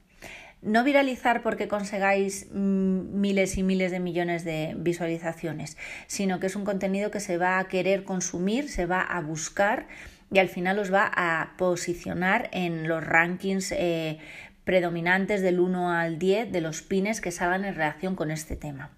No 0.61 0.83
viralizar 0.83 1.41
porque 1.41 1.67
consigáis 1.67 2.47
mm, 2.51 3.19
miles 3.19 3.57
y 3.57 3.63
miles 3.63 3.91
de 3.91 3.99
millones 3.99 4.43
de 4.43 4.75
visualizaciones, 4.77 5.75
sino 6.05 6.39
que 6.39 6.47
es 6.47 6.55
un 6.55 6.65
contenido 6.65 7.09
que 7.09 7.19
se 7.19 7.37
va 7.37 7.57
a 7.57 7.67
querer 7.67 8.03
consumir, 8.03 8.69
se 8.69 8.85
va 8.85 9.01
a 9.01 9.21
buscar 9.21 9.87
y 10.31 10.39
al 10.39 10.49
final 10.49 10.79
os 10.79 10.93
va 10.93 11.11
a 11.13 11.57
posicionar 11.57 12.49
en 12.53 12.87
los 12.87 13.03
rankings 13.03 13.73
eh, 13.73 14.19
predominantes 14.63 15.41
del 15.41 15.59
1 15.59 15.91
al 15.91 16.19
10 16.19 16.51
de 16.51 16.61
los 16.61 16.81
pines 16.81 17.21
que 17.21 17.31
salgan 17.31 17.65
en 17.65 17.75
relación 17.75 18.15
con 18.15 18.31
este 18.31 18.55
tema. 18.55 18.91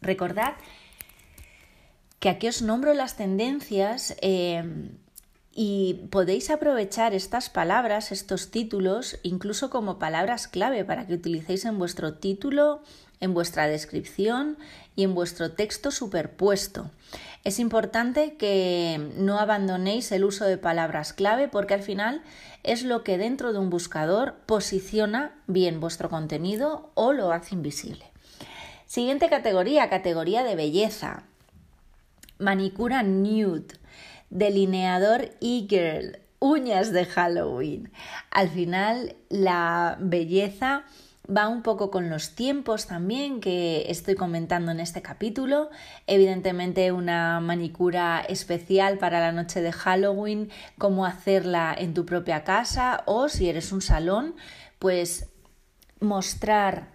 Recordad 0.00 0.54
que 2.18 2.28
aquí 2.28 2.48
os 2.48 2.62
nombro 2.62 2.92
las 2.94 3.16
tendencias 3.16 4.16
eh, 4.20 4.62
y 5.52 6.08
podéis 6.10 6.50
aprovechar 6.50 7.14
estas 7.14 7.50
palabras, 7.50 8.12
estos 8.12 8.50
títulos, 8.50 9.18
incluso 9.22 9.70
como 9.70 9.98
palabras 9.98 10.46
clave 10.46 10.84
para 10.84 11.06
que 11.06 11.14
utilicéis 11.14 11.64
en 11.64 11.78
vuestro 11.78 12.14
título, 12.14 12.82
en 13.20 13.34
vuestra 13.34 13.66
descripción 13.66 14.58
y 14.96 15.04
en 15.04 15.14
vuestro 15.14 15.52
texto 15.52 15.90
superpuesto. 15.90 16.90
Es 17.44 17.58
importante 17.58 18.34
que 18.34 19.12
no 19.16 19.38
abandonéis 19.38 20.12
el 20.12 20.24
uso 20.24 20.44
de 20.44 20.58
palabras 20.58 21.12
clave 21.12 21.48
porque 21.48 21.74
al 21.74 21.82
final 21.82 22.22
es 22.62 22.82
lo 22.82 23.02
que 23.04 23.18
dentro 23.18 23.52
de 23.52 23.58
un 23.58 23.70
buscador 23.70 24.34
posiciona 24.46 25.34
bien 25.46 25.80
vuestro 25.80 26.10
contenido 26.10 26.90
o 26.94 27.12
lo 27.12 27.32
hace 27.32 27.54
invisible. 27.54 28.04
Siguiente 28.86 29.28
categoría, 29.28 29.88
categoría 29.88 30.42
de 30.42 30.56
belleza. 30.56 31.22
Manicura 32.38 33.02
nude 33.02 33.80
delineador 34.30 35.32
e-girl, 35.40 36.18
uñas 36.38 36.92
de 36.92 37.04
Halloween. 37.04 37.92
Al 38.30 38.48
final, 38.48 39.16
la 39.28 39.96
belleza 40.00 40.84
va 41.34 41.48
un 41.48 41.62
poco 41.62 41.90
con 41.90 42.10
los 42.10 42.34
tiempos 42.34 42.86
también 42.86 43.40
que 43.40 43.84
estoy 43.88 44.14
comentando 44.14 44.72
en 44.72 44.80
este 44.80 45.02
capítulo. 45.02 45.70
Evidentemente 46.06 46.92
una 46.92 47.40
manicura 47.40 48.20
especial 48.20 48.98
para 48.98 49.20
la 49.20 49.32
noche 49.32 49.62
de 49.62 49.72
Halloween, 49.72 50.50
cómo 50.78 51.06
hacerla 51.06 51.74
en 51.76 51.94
tu 51.94 52.04
propia 52.04 52.42
casa 52.44 53.02
o 53.06 53.28
si 53.28 53.48
eres 53.48 53.72
un 53.72 53.82
salón, 53.82 54.34
pues 54.78 55.28
mostrar 56.00 56.88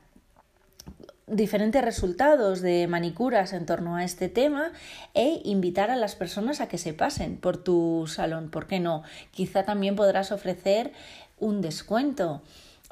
diferentes 1.27 1.83
resultados 1.83 2.61
de 2.61 2.87
manicuras 2.87 3.53
en 3.53 3.65
torno 3.65 3.95
a 3.95 4.03
este 4.03 4.29
tema 4.29 4.71
e 5.13 5.41
invitar 5.43 5.89
a 5.89 5.95
las 5.95 6.15
personas 6.15 6.61
a 6.61 6.67
que 6.67 6.77
se 6.77 6.93
pasen 6.93 7.37
por 7.37 7.57
tu 7.57 8.05
salón. 8.07 8.49
¿Por 8.49 8.67
qué 8.67 8.79
no? 8.79 9.03
Quizá 9.31 9.63
también 9.63 9.95
podrás 9.95 10.31
ofrecer 10.31 10.91
un 11.39 11.61
descuento 11.61 12.43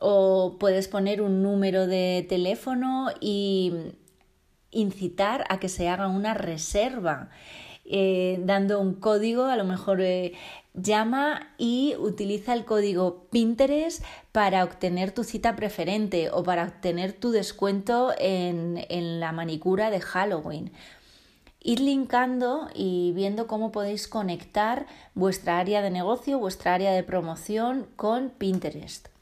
o 0.05 0.57
puedes 0.59 0.89
poner 0.89 1.21
un 1.21 1.41
número 1.41 1.87
de 1.87 2.25
teléfono 2.27 3.07
y 3.21 3.71
incitar 4.69 5.45
a 5.47 5.59
que 5.59 5.69
se 5.69 5.87
haga 5.87 6.09
una 6.09 6.33
reserva. 6.33 7.29
Eh, 7.85 8.41
dando 8.43 8.81
un 8.81 8.95
código, 8.95 9.45
a 9.45 9.55
lo 9.55 9.63
mejor 9.63 10.01
eh, 10.01 10.33
llama 10.73 11.53
y 11.57 11.95
utiliza 11.99 12.53
el 12.53 12.65
código 12.65 13.27
Pinterest 13.31 14.03
para 14.33 14.65
obtener 14.65 15.13
tu 15.13 15.23
cita 15.23 15.55
preferente 15.55 16.29
o 16.31 16.43
para 16.43 16.65
obtener 16.65 17.13
tu 17.13 17.31
descuento 17.31 18.13
en, 18.17 18.85
en 18.89 19.21
la 19.21 19.31
manicura 19.31 19.89
de 19.89 20.01
Halloween. 20.01 20.73
Ir 21.61 21.79
linkando 21.79 22.67
y 22.75 23.13
viendo 23.15 23.47
cómo 23.47 23.71
podéis 23.71 24.09
conectar 24.09 24.85
vuestra 25.13 25.59
área 25.59 25.81
de 25.81 25.91
negocio, 25.91 26.39
vuestra 26.39 26.73
área 26.73 26.91
de 26.91 27.03
promoción 27.03 27.87
con 27.95 28.31
Pinterest. 28.31 29.12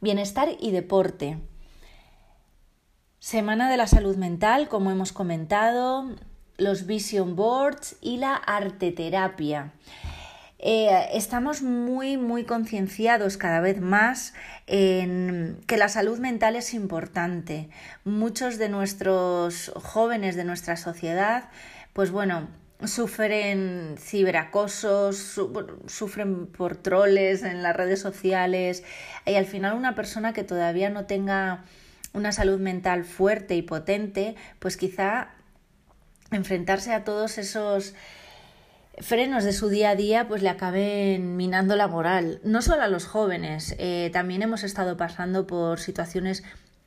Bienestar 0.00 0.48
y 0.60 0.72
deporte. 0.72 1.38
Semana 3.18 3.70
de 3.70 3.76
la 3.76 3.86
salud 3.86 4.16
mental, 4.16 4.68
como 4.68 4.90
hemos 4.90 5.12
comentado, 5.12 6.14
los 6.58 6.86
vision 6.86 7.34
boards 7.34 7.96
y 8.00 8.18
la 8.18 8.34
arteterapia. 8.34 9.72
Eh, 10.58 11.08
estamos 11.12 11.62
muy, 11.62 12.16
muy 12.16 12.44
concienciados 12.44 13.36
cada 13.36 13.60
vez 13.60 13.80
más 13.80 14.32
en 14.66 15.60
que 15.66 15.76
la 15.76 15.88
salud 15.88 16.18
mental 16.18 16.56
es 16.56 16.72
importante. 16.72 17.68
Muchos 18.04 18.58
de 18.58 18.68
nuestros 18.68 19.72
jóvenes 19.76 20.34
de 20.34 20.44
nuestra 20.44 20.76
sociedad, 20.76 21.50
pues 21.92 22.10
bueno, 22.10 22.48
sufren 22.84 23.96
ciberacosos, 23.98 25.40
sufren 25.86 26.46
por 26.46 26.76
troles 26.76 27.42
en 27.42 27.62
las 27.62 27.74
redes 27.74 28.00
sociales 28.00 28.84
y 29.24 29.34
al 29.34 29.46
final 29.46 29.74
una 29.74 29.94
persona 29.94 30.32
que 30.32 30.44
todavía 30.44 30.90
no 30.90 31.06
tenga 31.06 31.64
una 32.12 32.32
salud 32.32 32.60
mental 32.60 33.04
fuerte 33.04 33.56
y 33.56 33.62
potente, 33.62 34.36
pues 34.58 34.76
quizá 34.76 35.30
enfrentarse 36.30 36.92
a 36.92 37.04
todos 37.04 37.38
esos 37.38 37.94
frenos 38.98 39.44
de 39.44 39.52
su 39.52 39.68
día 39.68 39.90
a 39.90 39.96
día 39.96 40.26
pues 40.26 40.42
le 40.42 40.48
acaben 40.48 41.36
minando 41.36 41.76
la 41.76 41.88
moral. 41.88 42.40
No 42.44 42.62
solo 42.62 42.82
a 42.82 42.88
los 42.88 43.06
jóvenes, 43.06 43.74
eh, 43.78 44.10
también 44.12 44.42
hemos 44.42 44.64
estado 44.64 44.96
pasando 44.96 45.46
por 45.46 45.80
situaciones 45.80 46.42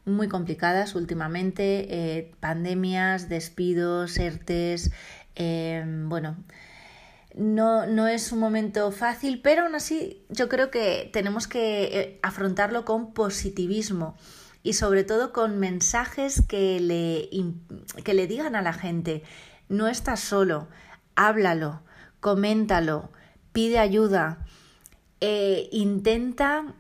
muy 0.06 0.28
complicadas 0.28 0.96
últimamente, 0.96 1.88
eh, 1.90 2.32
pandemias, 2.40 3.30
despidos, 3.30 4.18
ERTES, 4.18 4.92
eh, 5.40 5.84
bueno, 6.06 6.38
no, 7.34 7.86
no, 7.86 8.08
es 8.08 8.32
un 8.34 8.40
momento 8.40 8.92
fácil, 8.92 9.42
pero 9.42 9.64
aún 9.64 9.74
así 9.74 10.26
yo 10.30 10.50
creo 10.50 10.70
que 10.70 11.10
tenemos 11.14 11.48
que 11.48 12.20
afrontarlo 12.22 12.84
con 12.84 13.14
positivismo 13.14 14.18
y 14.64 14.74
sobre 14.74 15.06
todo 15.06 15.32
con 15.32 15.58
mensajes 15.58 16.44
que 16.46 16.80
le, 16.82 17.30
que 18.04 18.14
le 18.14 18.28
digan 18.28 18.56
a 18.56 18.62
la 18.62 18.74
gente, 18.74 19.24
no 19.70 19.88
estás 19.88 20.20
solo, 20.20 20.68
háblalo, 21.16 21.82
coméntalo, 22.20 23.10
pide 23.54 23.80
ayuda, 23.80 24.46
eh, 25.22 25.70
intenta 25.72 26.74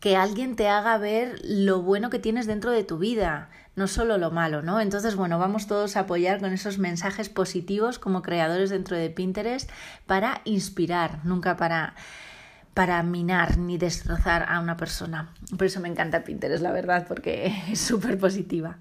que 0.00 0.16
alguien 0.16 0.56
te 0.56 0.68
haga 0.68 0.98
ver 0.98 1.38
lo 1.44 1.82
bueno 1.82 2.10
que 2.10 2.18
tienes 2.18 2.46
dentro 2.46 2.72
de 2.72 2.82
tu 2.82 2.98
vida, 2.98 3.50
no 3.78 3.86
solo 3.86 4.18
lo 4.18 4.30
malo, 4.30 4.60
¿no? 4.60 4.80
Entonces, 4.80 5.16
bueno, 5.16 5.38
vamos 5.38 5.66
todos 5.66 5.96
a 5.96 6.00
apoyar 6.00 6.40
con 6.40 6.52
esos 6.52 6.78
mensajes 6.78 7.28
positivos 7.28 7.98
como 7.98 8.20
creadores 8.20 8.70
dentro 8.70 8.96
de 8.96 9.08
Pinterest 9.08 9.70
para 10.06 10.42
inspirar, 10.44 11.20
nunca 11.24 11.56
para 11.56 11.94
para 12.74 13.02
minar 13.02 13.58
ni 13.58 13.76
destrozar 13.76 14.46
a 14.48 14.60
una 14.60 14.76
persona. 14.76 15.34
Por 15.56 15.66
eso 15.66 15.80
me 15.80 15.88
encanta 15.88 16.22
Pinterest, 16.22 16.62
la 16.62 16.70
verdad, 16.70 17.06
porque 17.08 17.52
es 17.72 17.80
súper 17.80 18.18
positiva. 18.18 18.78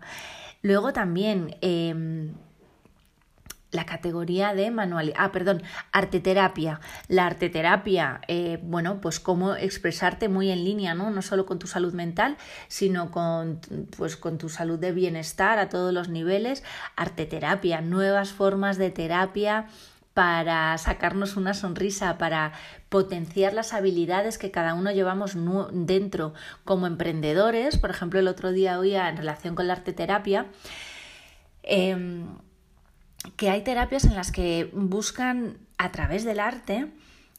Luego 0.61 0.93
también 0.93 1.55
em, 1.61 2.33
la 3.71 3.85
categoría 3.85 4.53
de 4.53 4.71
manualidad, 4.71 5.17
ah, 5.19 5.31
perdón, 5.31 5.61
arteterapia. 5.91 6.79
La 7.07 7.25
arteterapia, 7.25 8.21
eh, 8.27 8.59
bueno, 8.63 9.01
pues 9.01 9.19
cómo 9.19 9.55
expresarte 9.55 10.29
muy 10.29 10.49
en 10.51 10.63
línea, 10.63 10.93
¿no? 10.93 11.09
No 11.09 11.21
solo 11.21 11.45
con 11.45 11.59
tu 11.59 11.67
salud 11.67 11.93
mental, 11.93 12.37
sino 12.67 13.11
con, 13.11 13.59
pues, 13.97 14.15
con 14.15 14.37
tu 14.37 14.49
salud 14.49 14.79
de 14.79 14.91
bienestar 14.91 15.59
a 15.59 15.69
todos 15.69 15.93
los 15.93 16.07
niveles. 16.09 16.63
Arteterapia, 16.95 17.81
nuevas 17.81 18.31
formas 18.31 18.77
de 18.77 18.89
terapia 18.89 19.67
para 20.13 20.75
sacarnos 20.79 21.37
una 21.37 21.53
sonrisa, 21.53 22.17
para 22.17 22.53
potenciar 22.89 23.53
las 23.53 23.73
habilidades 23.73 24.39
que 24.39 24.49
cada 24.49 24.73
uno 24.73 24.91
llevamos 24.91 25.37
dentro 25.71 26.33
como 26.63 26.87
emprendedores. 26.87 27.77
Por 27.77 27.91
ejemplo, 27.91 28.19
el 28.19 28.27
otro 28.27 28.51
día 28.51 28.79
oía 28.79 29.09
en 29.09 29.17
relación 29.17 29.53
con 29.53 29.67
la 29.67 29.73
arteterapia 29.73 30.47
em, 31.61 32.29
que 33.35 33.49
hay 33.49 33.63
terapias 33.63 34.05
en 34.05 34.15
las 34.15 34.31
que 34.31 34.69
buscan 34.73 35.57
a 35.77 35.91
través 35.91 36.23
del 36.23 36.39
arte 36.39 36.87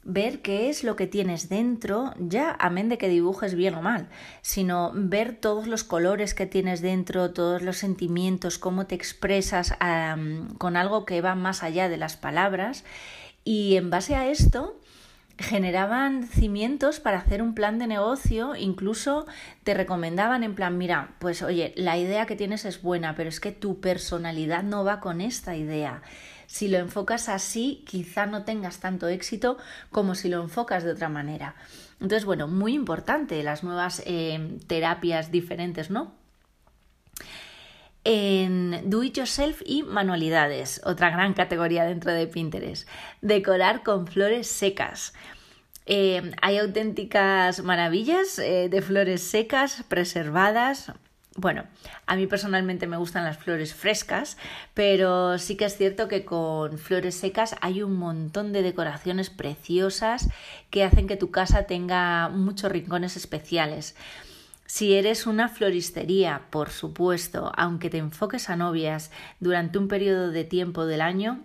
ver 0.04 0.40
qué 0.40 0.70
es 0.70 0.84
lo 0.84 0.96
que 0.96 1.06
tienes 1.06 1.48
dentro, 1.48 2.14
ya 2.18 2.56
amén 2.58 2.88
de 2.88 2.96
que 2.96 3.08
dibujes 3.08 3.54
bien 3.54 3.74
o 3.74 3.82
mal, 3.82 4.08
sino 4.40 4.90
ver 4.94 5.36
todos 5.36 5.66
los 5.66 5.84
colores 5.84 6.34
que 6.34 6.46
tienes 6.46 6.80
dentro, 6.80 7.32
todos 7.32 7.60
los 7.60 7.76
sentimientos, 7.76 8.58
cómo 8.58 8.86
te 8.86 8.94
expresas 8.94 9.74
con 10.56 10.76
algo 10.76 11.04
que 11.04 11.20
va 11.20 11.34
más 11.34 11.62
allá 11.62 11.88
de 11.88 11.98
las 11.98 12.16
palabras. 12.16 12.84
Y 13.44 13.76
en 13.76 13.90
base 13.90 14.14
a 14.14 14.28
esto 14.28 14.77
generaban 15.38 16.26
cimientos 16.26 16.98
para 16.98 17.18
hacer 17.18 17.42
un 17.42 17.54
plan 17.54 17.78
de 17.78 17.86
negocio, 17.86 18.56
incluso 18.56 19.26
te 19.62 19.72
recomendaban 19.72 20.42
en 20.42 20.54
plan, 20.54 20.76
mira, 20.76 21.14
pues 21.20 21.42
oye, 21.42 21.72
la 21.76 21.96
idea 21.96 22.26
que 22.26 22.36
tienes 22.36 22.64
es 22.64 22.82
buena, 22.82 23.14
pero 23.14 23.28
es 23.28 23.38
que 23.38 23.52
tu 23.52 23.80
personalidad 23.80 24.64
no 24.64 24.84
va 24.84 25.00
con 25.00 25.20
esta 25.20 25.56
idea. 25.56 26.02
Si 26.46 26.66
lo 26.68 26.78
enfocas 26.78 27.28
así, 27.28 27.84
quizá 27.86 28.26
no 28.26 28.44
tengas 28.44 28.80
tanto 28.80 29.06
éxito 29.06 29.58
como 29.90 30.14
si 30.14 30.28
lo 30.28 30.42
enfocas 30.42 30.82
de 30.82 30.92
otra 30.92 31.08
manera. 31.08 31.54
Entonces, 32.00 32.24
bueno, 32.24 32.48
muy 32.48 32.74
importante 32.74 33.42
las 33.42 33.62
nuevas 33.62 34.02
eh, 34.06 34.58
terapias 34.66 35.30
diferentes, 35.30 35.90
¿no? 35.90 36.14
En 38.04 38.88
Do 38.88 39.02
It 39.02 39.16
Yourself 39.16 39.60
y 39.64 39.82
manualidades, 39.82 40.80
otra 40.84 41.10
gran 41.10 41.34
categoría 41.34 41.84
dentro 41.84 42.12
de 42.12 42.26
Pinterest. 42.26 42.88
Decorar 43.20 43.82
con 43.82 44.06
flores 44.06 44.46
secas. 44.46 45.12
Eh, 45.86 46.32
hay 46.42 46.58
auténticas 46.58 47.62
maravillas 47.62 48.38
eh, 48.38 48.68
de 48.68 48.82
flores 48.82 49.22
secas, 49.22 49.84
preservadas, 49.88 50.92
bueno, 51.38 51.66
a 52.06 52.16
mí 52.16 52.26
personalmente 52.26 52.88
me 52.88 52.96
gustan 52.96 53.22
las 53.22 53.38
flores 53.38 53.72
frescas, 53.72 54.36
pero 54.74 55.38
sí 55.38 55.56
que 55.56 55.66
es 55.66 55.76
cierto 55.76 56.08
que 56.08 56.24
con 56.24 56.78
flores 56.78 57.14
secas 57.14 57.54
hay 57.60 57.84
un 57.84 57.94
montón 57.94 58.52
de 58.52 58.62
decoraciones 58.62 59.30
preciosas 59.30 60.28
que 60.70 60.82
hacen 60.82 61.06
que 61.06 61.16
tu 61.16 61.30
casa 61.30 61.62
tenga 61.62 62.28
muchos 62.28 62.72
rincones 62.72 63.16
especiales. 63.16 63.94
Si 64.68 64.94
eres 64.94 65.26
una 65.26 65.48
floristería, 65.48 66.42
por 66.50 66.68
supuesto, 66.68 67.52
aunque 67.56 67.88
te 67.88 67.96
enfoques 67.96 68.50
a 68.50 68.56
novias 68.56 69.10
durante 69.40 69.78
un 69.78 69.88
periodo 69.88 70.30
de 70.30 70.44
tiempo 70.44 70.84
del 70.84 71.00
año, 71.00 71.42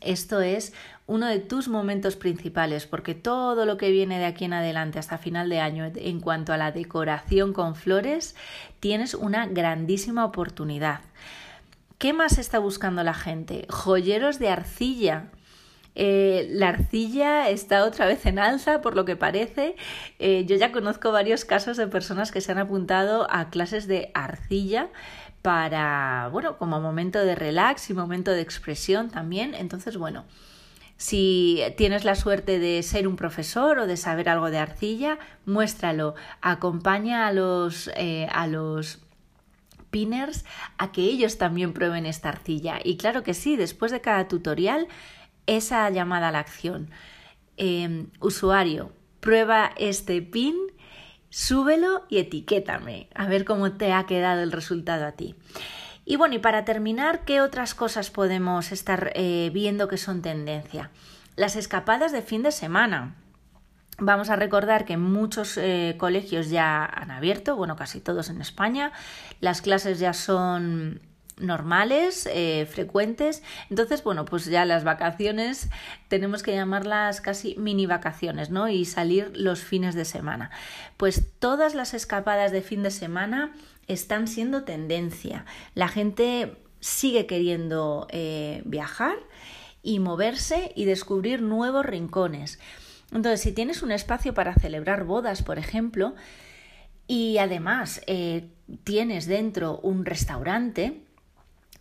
esto 0.00 0.40
es 0.40 0.72
uno 1.08 1.26
de 1.26 1.40
tus 1.40 1.66
momentos 1.66 2.14
principales, 2.14 2.86
porque 2.86 3.16
todo 3.16 3.66
lo 3.66 3.76
que 3.76 3.90
viene 3.90 4.20
de 4.20 4.26
aquí 4.26 4.44
en 4.44 4.52
adelante 4.52 5.00
hasta 5.00 5.18
final 5.18 5.48
de 5.48 5.58
año 5.58 5.90
en 5.92 6.20
cuanto 6.20 6.52
a 6.52 6.56
la 6.56 6.70
decoración 6.70 7.52
con 7.52 7.74
flores, 7.74 8.36
tienes 8.78 9.14
una 9.14 9.46
grandísima 9.46 10.24
oportunidad. 10.24 11.00
¿Qué 11.98 12.12
más 12.12 12.38
está 12.38 12.60
buscando 12.60 13.02
la 13.02 13.12
gente? 13.12 13.66
Joyeros 13.68 14.38
de 14.38 14.50
arcilla. 14.50 15.32
Eh, 16.02 16.48
la 16.52 16.70
arcilla 16.70 17.50
está 17.50 17.84
otra 17.84 18.06
vez 18.06 18.24
en 18.24 18.38
alza, 18.38 18.80
por 18.80 18.96
lo 18.96 19.04
que 19.04 19.16
parece. 19.16 19.76
Eh, 20.18 20.46
yo 20.46 20.56
ya 20.56 20.72
conozco 20.72 21.12
varios 21.12 21.44
casos 21.44 21.76
de 21.76 21.88
personas 21.88 22.32
que 22.32 22.40
se 22.40 22.52
han 22.52 22.56
apuntado 22.56 23.26
a 23.30 23.50
clases 23.50 23.86
de 23.86 24.10
arcilla 24.14 24.88
para, 25.42 26.30
bueno, 26.32 26.56
como 26.56 26.80
momento 26.80 27.18
de 27.18 27.34
relax 27.34 27.90
y 27.90 27.92
momento 27.92 28.30
de 28.30 28.40
expresión 28.40 29.10
también. 29.10 29.54
Entonces, 29.54 29.98
bueno, 29.98 30.24
si 30.96 31.62
tienes 31.76 32.06
la 32.06 32.14
suerte 32.14 32.58
de 32.58 32.82
ser 32.82 33.06
un 33.06 33.16
profesor 33.16 33.78
o 33.80 33.86
de 33.86 33.98
saber 33.98 34.30
algo 34.30 34.50
de 34.50 34.56
arcilla, 34.56 35.18
muéstralo. 35.44 36.14
Acompaña 36.40 37.26
a 37.26 37.32
los, 37.34 37.90
eh, 37.94 38.26
a 38.32 38.46
los 38.46 39.00
pinners 39.90 40.46
a 40.78 40.92
que 40.92 41.02
ellos 41.02 41.36
también 41.36 41.74
prueben 41.74 42.06
esta 42.06 42.30
arcilla. 42.30 42.78
Y 42.82 42.96
claro 42.96 43.22
que 43.22 43.34
sí, 43.34 43.56
después 43.56 43.92
de 43.92 44.00
cada 44.00 44.28
tutorial, 44.28 44.88
esa 45.56 45.88
llamada 45.90 46.28
a 46.28 46.32
la 46.32 46.38
acción. 46.38 46.90
Em, 47.56 48.06
usuario, 48.20 48.92
prueba 49.20 49.72
este 49.76 50.22
pin 50.22 50.56
súbelo 51.28 52.04
y 52.08 52.18
etiquétame, 52.18 53.08
a 53.14 53.26
ver 53.26 53.44
cómo 53.44 53.72
te 53.72 53.92
ha 53.92 54.04
quedado 54.06 54.42
el 54.42 54.52
resultado 54.52 55.06
a 55.06 55.12
ti. 55.12 55.34
Y 56.04 56.16
bueno, 56.16 56.34
y 56.34 56.38
para 56.38 56.64
terminar, 56.64 57.24
¿qué 57.24 57.40
otras 57.40 57.74
cosas 57.74 58.10
podemos 58.10 58.72
estar 58.72 59.12
eh, 59.14 59.50
viendo 59.52 59.88
que 59.88 59.96
son 59.96 60.22
tendencia? 60.22 60.90
Las 61.36 61.56
escapadas 61.56 62.12
de 62.12 62.22
fin 62.22 62.42
de 62.42 62.52
semana. 62.52 63.14
Vamos 63.98 64.30
a 64.30 64.36
recordar 64.36 64.86
que 64.86 64.96
muchos 64.96 65.58
eh, 65.58 65.94
colegios 65.98 66.48
ya 66.48 66.84
han 66.84 67.10
abierto, 67.10 67.54
bueno, 67.54 67.76
casi 67.76 68.00
todos 68.00 68.30
en 68.30 68.40
España. 68.40 68.92
Las 69.40 69.60
clases 69.60 69.98
ya 69.98 70.14
son 70.14 71.00
normales, 71.40 72.28
eh, 72.32 72.66
frecuentes. 72.70 73.42
Entonces, 73.70 74.04
bueno, 74.04 74.24
pues 74.24 74.44
ya 74.46 74.64
las 74.64 74.84
vacaciones 74.84 75.68
tenemos 76.08 76.42
que 76.42 76.54
llamarlas 76.54 77.20
casi 77.20 77.56
mini 77.56 77.86
vacaciones, 77.86 78.50
¿no? 78.50 78.68
Y 78.68 78.84
salir 78.84 79.32
los 79.34 79.64
fines 79.64 79.94
de 79.94 80.04
semana. 80.04 80.50
Pues 80.96 81.32
todas 81.38 81.74
las 81.74 81.94
escapadas 81.94 82.52
de 82.52 82.62
fin 82.62 82.82
de 82.82 82.90
semana 82.90 83.52
están 83.86 84.28
siendo 84.28 84.64
tendencia. 84.64 85.44
La 85.74 85.88
gente 85.88 86.56
sigue 86.80 87.26
queriendo 87.26 88.06
eh, 88.10 88.62
viajar 88.64 89.16
y 89.82 89.98
moverse 89.98 90.72
y 90.76 90.84
descubrir 90.84 91.42
nuevos 91.42 91.84
rincones. 91.84 92.58
Entonces, 93.12 93.40
si 93.40 93.52
tienes 93.52 93.82
un 93.82 93.90
espacio 93.90 94.34
para 94.34 94.54
celebrar 94.54 95.04
bodas, 95.04 95.42
por 95.42 95.58
ejemplo, 95.58 96.14
y 97.06 97.38
además 97.38 98.02
eh, 98.06 98.50
tienes 98.84 99.26
dentro 99.26 99.80
un 99.80 100.04
restaurante, 100.04 101.02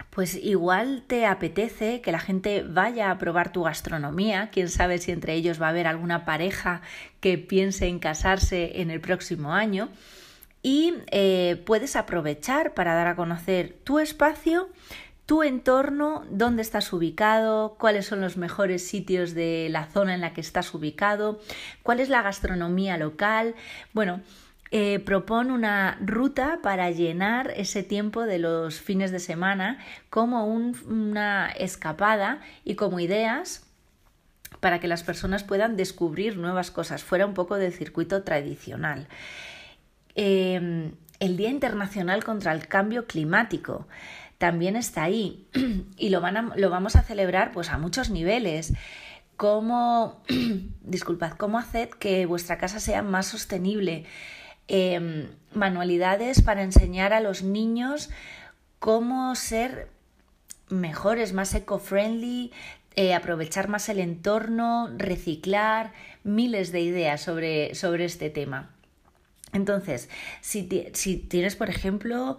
pues 0.09 0.35
igual 0.35 1.03
te 1.05 1.25
apetece 1.25 2.01
que 2.01 2.11
la 2.11 2.19
gente 2.19 2.63
vaya 2.67 3.11
a 3.11 3.17
probar 3.17 3.51
tu 3.51 3.63
gastronomía, 3.63 4.49
quién 4.51 4.69
sabe 4.69 4.97
si 4.97 5.11
entre 5.11 5.33
ellos 5.33 5.61
va 5.61 5.67
a 5.67 5.69
haber 5.69 5.87
alguna 5.87 6.25
pareja 6.25 6.81
que 7.19 7.37
piense 7.37 7.87
en 7.87 7.99
casarse 7.99 8.81
en 8.81 8.89
el 8.91 9.01
próximo 9.01 9.53
año 9.53 9.89
y 10.61 10.93
eh, 11.11 11.61
puedes 11.65 11.95
aprovechar 11.95 12.73
para 12.73 12.93
dar 12.93 13.07
a 13.07 13.15
conocer 13.15 13.77
tu 13.83 13.99
espacio, 13.99 14.69
tu 15.25 15.43
entorno, 15.43 16.25
dónde 16.31 16.63
estás 16.63 16.91
ubicado, 16.91 17.75
cuáles 17.79 18.07
son 18.07 18.19
los 18.19 18.35
mejores 18.35 18.85
sitios 18.85 19.33
de 19.35 19.67
la 19.69 19.85
zona 19.85 20.15
en 20.15 20.21
la 20.21 20.33
que 20.33 20.41
estás 20.41 20.73
ubicado, 20.73 21.39
cuál 21.83 21.99
es 21.99 22.09
la 22.09 22.23
gastronomía 22.23 22.97
local. 22.97 23.53
Bueno, 23.93 24.21
eh, 24.71 25.03
una 25.29 25.97
ruta 26.01 26.59
para 26.61 26.91
llenar 26.91 27.51
ese 27.55 27.83
tiempo 27.83 28.23
de 28.23 28.39
los 28.39 28.79
fines 28.79 29.11
de 29.11 29.19
semana 29.19 29.79
como 30.09 30.45
una 30.45 31.49
escapada 31.49 32.41
y 32.63 32.75
como 32.75 32.99
ideas 32.99 33.65
para 34.59 34.79
que 34.79 34.87
las 34.87 35.03
personas 35.03 35.43
puedan 35.43 35.75
descubrir 35.75 36.37
nuevas 36.37 36.71
cosas 36.71 37.03
fuera 37.03 37.25
un 37.25 37.33
poco 37.33 37.55
del 37.55 37.73
circuito 37.73 38.23
tradicional. 38.23 39.07
Em, 40.15 40.91
el 41.19 41.37
Día 41.37 41.49
Internacional 41.49 42.23
contra 42.23 42.51
el 42.51 42.67
Cambio 42.67 43.05
Climático 43.07 43.87
también 44.37 44.75
está 44.75 45.03
ahí 45.03 45.47
y 45.97 46.09
lo, 46.09 46.21
lo 46.55 46.69
vamos 46.69 46.95
a 46.95 47.03
celebrar 47.03 47.51
pues 47.51 47.69
a 47.69 47.77
muchos 47.77 48.09
niveles. 48.09 48.73
Cómo, 49.37 50.21
disculpad, 50.81 51.31
cómo 51.33 51.57
hacer 51.57 51.89
que 51.99 52.25
vuestra 52.25 52.57
casa 52.57 52.79
sea 52.79 53.01
más 53.01 53.27
sostenible, 53.27 54.05
Em, 54.71 55.27
manualidades 55.51 56.43
para 56.43 56.61
enseñar 56.61 57.11
a 57.11 57.21
los 57.21 57.41
niños 57.41 58.11
cómo 58.77 59.33
ser 59.33 59.89
mejores, 60.69 61.33
más 61.33 61.55
eco-friendly, 61.55 62.51
eh, 62.95 63.15
aprovechar 63.15 63.67
más 63.67 63.89
el 63.89 63.99
entorno, 63.99 64.91
reciclar, 64.95 65.91
miles 66.23 66.71
de 66.71 66.81
ideas 66.81 67.19
sobre, 67.19 67.73
sobre 67.73 68.05
este 68.05 68.29
tema. 68.29 68.69
Entonces, 69.53 70.07
si, 70.41 70.69
si 70.93 71.17
tienes, 71.17 71.55
por 71.55 71.71
ejemplo, 71.71 72.37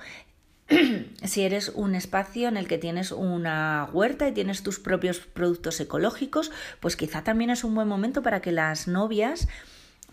si 1.24 1.42
eres 1.42 1.70
un 1.70 1.96
espacio 1.96 2.46
en 2.46 2.56
el 2.56 2.68
que 2.68 2.78
tienes 2.78 3.10
una 3.10 3.90
huerta 3.92 4.28
y 4.28 4.32
tienes 4.32 4.62
tus 4.62 4.78
propios 4.78 5.18
productos 5.18 5.80
ecológicos, 5.80 6.52
pues 6.78 6.94
quizá 6.94 7.24
también 7.24 7.50
es 7.50 7.64
un 7.64 7.74
buen 7.74 7.88
momento 7.88 8.22
para 8.22 8.40
que 8.40 8.52
las 8.52 8.86
novias 8.86 9.48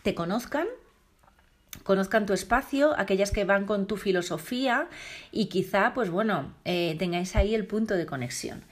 te 0.01 0.15
conozcan 0.15 0.65
conozcan 1.83 2.25
tu 2.25 2.33
espacio, 2.33 2.97
aquellas 2.97 3.31
que 3.31 3.45
van 3.45 3.65
con 3.65 3.87
tu 3.87 3.97
filosofía 3.97 4.87
y 5.31 5.45
quizá, 5.47 5.93
pues 5.93 6.09
bueno, 6.09 6.53
eh, 6.65 6.95
tengáis 6.99 7.35
ahí 7.35 7.55
el 7.55 7.65
punto 7.65 7.95
de 7.95 8.05
conexión. 8.05 8.63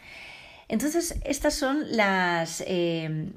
Entonces, 0.67 1.19
estas 1.23 1.53
son 1.53 1.95
las, 1.95 2.63
eh, 2.65 3.29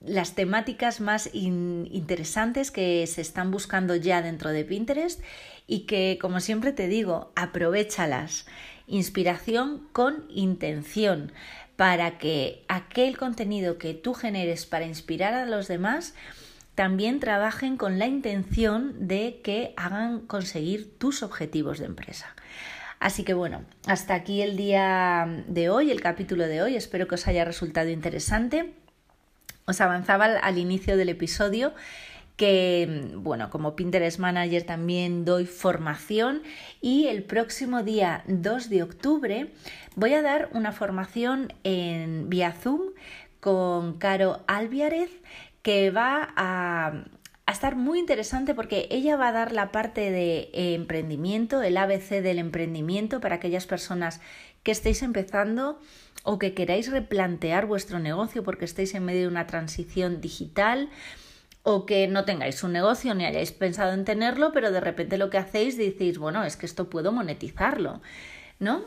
las 0.00 0.34
temáticas 0.34 1.00
más 1.00 1.30
interesantes 1.32 2.70
que 2.70 3.06
se 3.06 3.20
están 3.20 3.50
buscando 3.50 3.94
ya 3.94 4.20
dentro 4.20 4.50
de 4.50 4.64
Pinterest 4.64 5.20
y 5.66 5.80
que, 5.80 6.18
como 6.20 6.40
siempre 6.40 6.72
te 6.72 6.88
digo, 6.88 7.32
aprovechalas. 7.36 8.46
Inspiración 8.88 9.86
con 9.92 10.26
intención 10.28 11.32
para 11.76 12.18
que 12.18 12.64
aquel 12.68 13.16
contenido 13.16 13.78
que 13.78 13.94
tú 13.94 14.12
generes 14.12 14.66
para 14.66 14.84
inspirar 14.86 15.34
a 15.34 15.46
los 15.46 15.68
demás 15.68 16.14
también 16.74 17.20
trabajen 17.20 17.76
con 17.76 17.98
la 17.98 18.06
intención 18.06 19.06
de 19.06 19.40
que 19.42 19.74
hagan 19.76 20.20
conseguir 20.20 20.98
tus 20.98 21.22
objetivos 21.22 21.78
de 21.78 21.86
empresa. 21.86 22.34
Así 22.98 23.24
que 23.24 23.34
bueno, 23.34 23.64
hasta 23.86 24.14
aquí 24.14 24.42
el 24.42 24.56
día 24.56 25.44
de 25.48 25.68
hoy, 25.70 25.90
el 25.90 26.00
capítulo 26.00 26.46
de 26.46 26.62
hoy. 26.62 26.76
Espero 26.76 27.08
que 27.08 27.16
os 27.16 27.26
haya 27.26 27.44
resultado 27.44 27.90
interesante. 27.90 28.74
Os 29.66 29.80
avanzaba 29.80 30.26
al 30.26 30.58
inicio 30.58 30.96
del 30.96 31.08
episodio 31.08 31.74
que, 32.36 33.10
bueno, 33.16 33.50
como 33.50 33.76
Pinterest 33.76 34.18
Manager 34.18 34.62
también 34.62 35.24
doy 35.24 35.46
formación 35.46 36.42
y 36.80 37.08
el 37.08 37.24
próximo 37.24 37.82
día 37.82 38.24
2 38.26 38.70
de 38.70 38.82
octubre 38.82 39.52
voy 39.94 40.14
a 40.14 40.22
dar 40.22 40.48
una 40.52 40.72
formación 40.72 41.52
en 41.62 42.28
vía 42.30 42.52
Zoom 42.52 42.92
con 43.40 43.98
Caro 43.98 44.44
Albiarez 44.46 45.10
que 45.62 45.90
va 45.90 46.32
a, 46.36 47.04
estar 47.50 47.76
muy 47.76 47.98
interesante 47.98 48.54
porque 48.54 48.88
ella 48.90 49.16
va 49.16 49.28
a 49.28 49.32
dar 49.32 49.52
la 49.52 49.72
parte 49.72 50.10
de 50.10 50.50
eh, 50.52 50.74
emprendimiento, 50.74 51.62
el 51.62 51.76
ABC 51.76 52.22
del 52.22 52.38
emprendimiento 52.38 53.20
para 53.20 53.36
aquellas 53.36 53.66
personas 53.66 54.20
que 54.62 54.72
estéis 54.72 55.02
empezando 55.02 55.78
o 56.24 56.38
que 56.38 56.54
queráis 56.54 56.90
replantear 56.90 57.66
vuestro 57.66 57.98
negocio 57.98 58.42
porque 58.42 58.64
estéis 58.64 58.94
en 58.94 59.04
medio 59.04 59.22
de 59.22 59.28
una 59.28 59.46
transición 59.46 60.20
digital 60.20 60.88
o 61.62 61.86
que 61.86 62.08
no 62.08 62.24
tengáis 62.24 62.62
un 62.62 62.72
negocio 62.72 63.14
ni 63.14 63.24
hayáis 63.24 63.52
pensado 63.52 63.92
en 63.92 64.04
tenerlo, 64.04 64.52
pero 64.52 64.72
de 64.72 64.80
repente 64.80 65.18
lo 65.18 65.30
que 65.30 65.38
hacéis 65.38 65.76
decís, 65.76 66.18
bueno, 66.18 66.44
es 66.44 66.56
que 66.56 66.66
esto 66.66 66.90
puedo 66.90 67.12
monetizarlo, 67.12 68.00
¿no? 68.58 68.82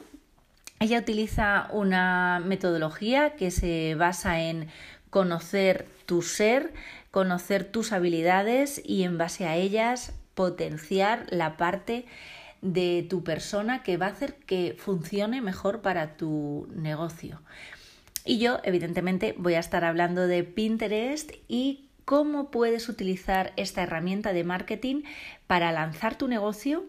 Ella 0.79 0.99
utiliza 0.99 1.69
una 1.71 2.41
metodología 2.43 3.35
que 3.35 3.49
se 3.49 3.95
basa 3.95 4.41
en 4.41 4.67
conocer 5.09 5.87
tu 6.05 6.21
ser, 6.21 6.73
conocer 7.11 7.63
tus 7.63 7.91
habilidades 7.91 8.81
y 8.83 9.03
en 9.03 9.17
base 9.17 9.45
a 9.45 9.55
ellas 9.55 10.13
potenciar 10.33 11.25
la 11.29 11.57
parte 11.57 12.05
de 12.61 13.05
tu 13.09 13.23
persona 13.23 13.83
que 13.83 13.97
va 13.97 14.07
a 14.07 14.09
hacer 14.09 14.35
que 14.35 14.75
funcione 14.77 15.41
mejor 15.41 15.81
para 15.81 16.17
tu 16.17 16.67
negocio. 16.75 17.41
Y 18.25 18.39
yo, 18.39 18.59
evidentemente, 18.63 19.35
voy 19.37 19.53
a 19.53 19.59
estar 19.59 19.85
hablando 19.85 20.27
de 20.27 20.43
Pinterest 20.43 21.31
y 21.47 21.89
cómo 22.05 22.49
puedes 22.49 22.89
utilizar 22.89 23.53
esta 23.55 23.83
herramienta 23.83 24.33
de 24.33 24.43
marketing 24.43 25.03
para 25.47 25.71
lanzar 25.71 26.17
tu 26.17 26.27
negocio 26.27 26.85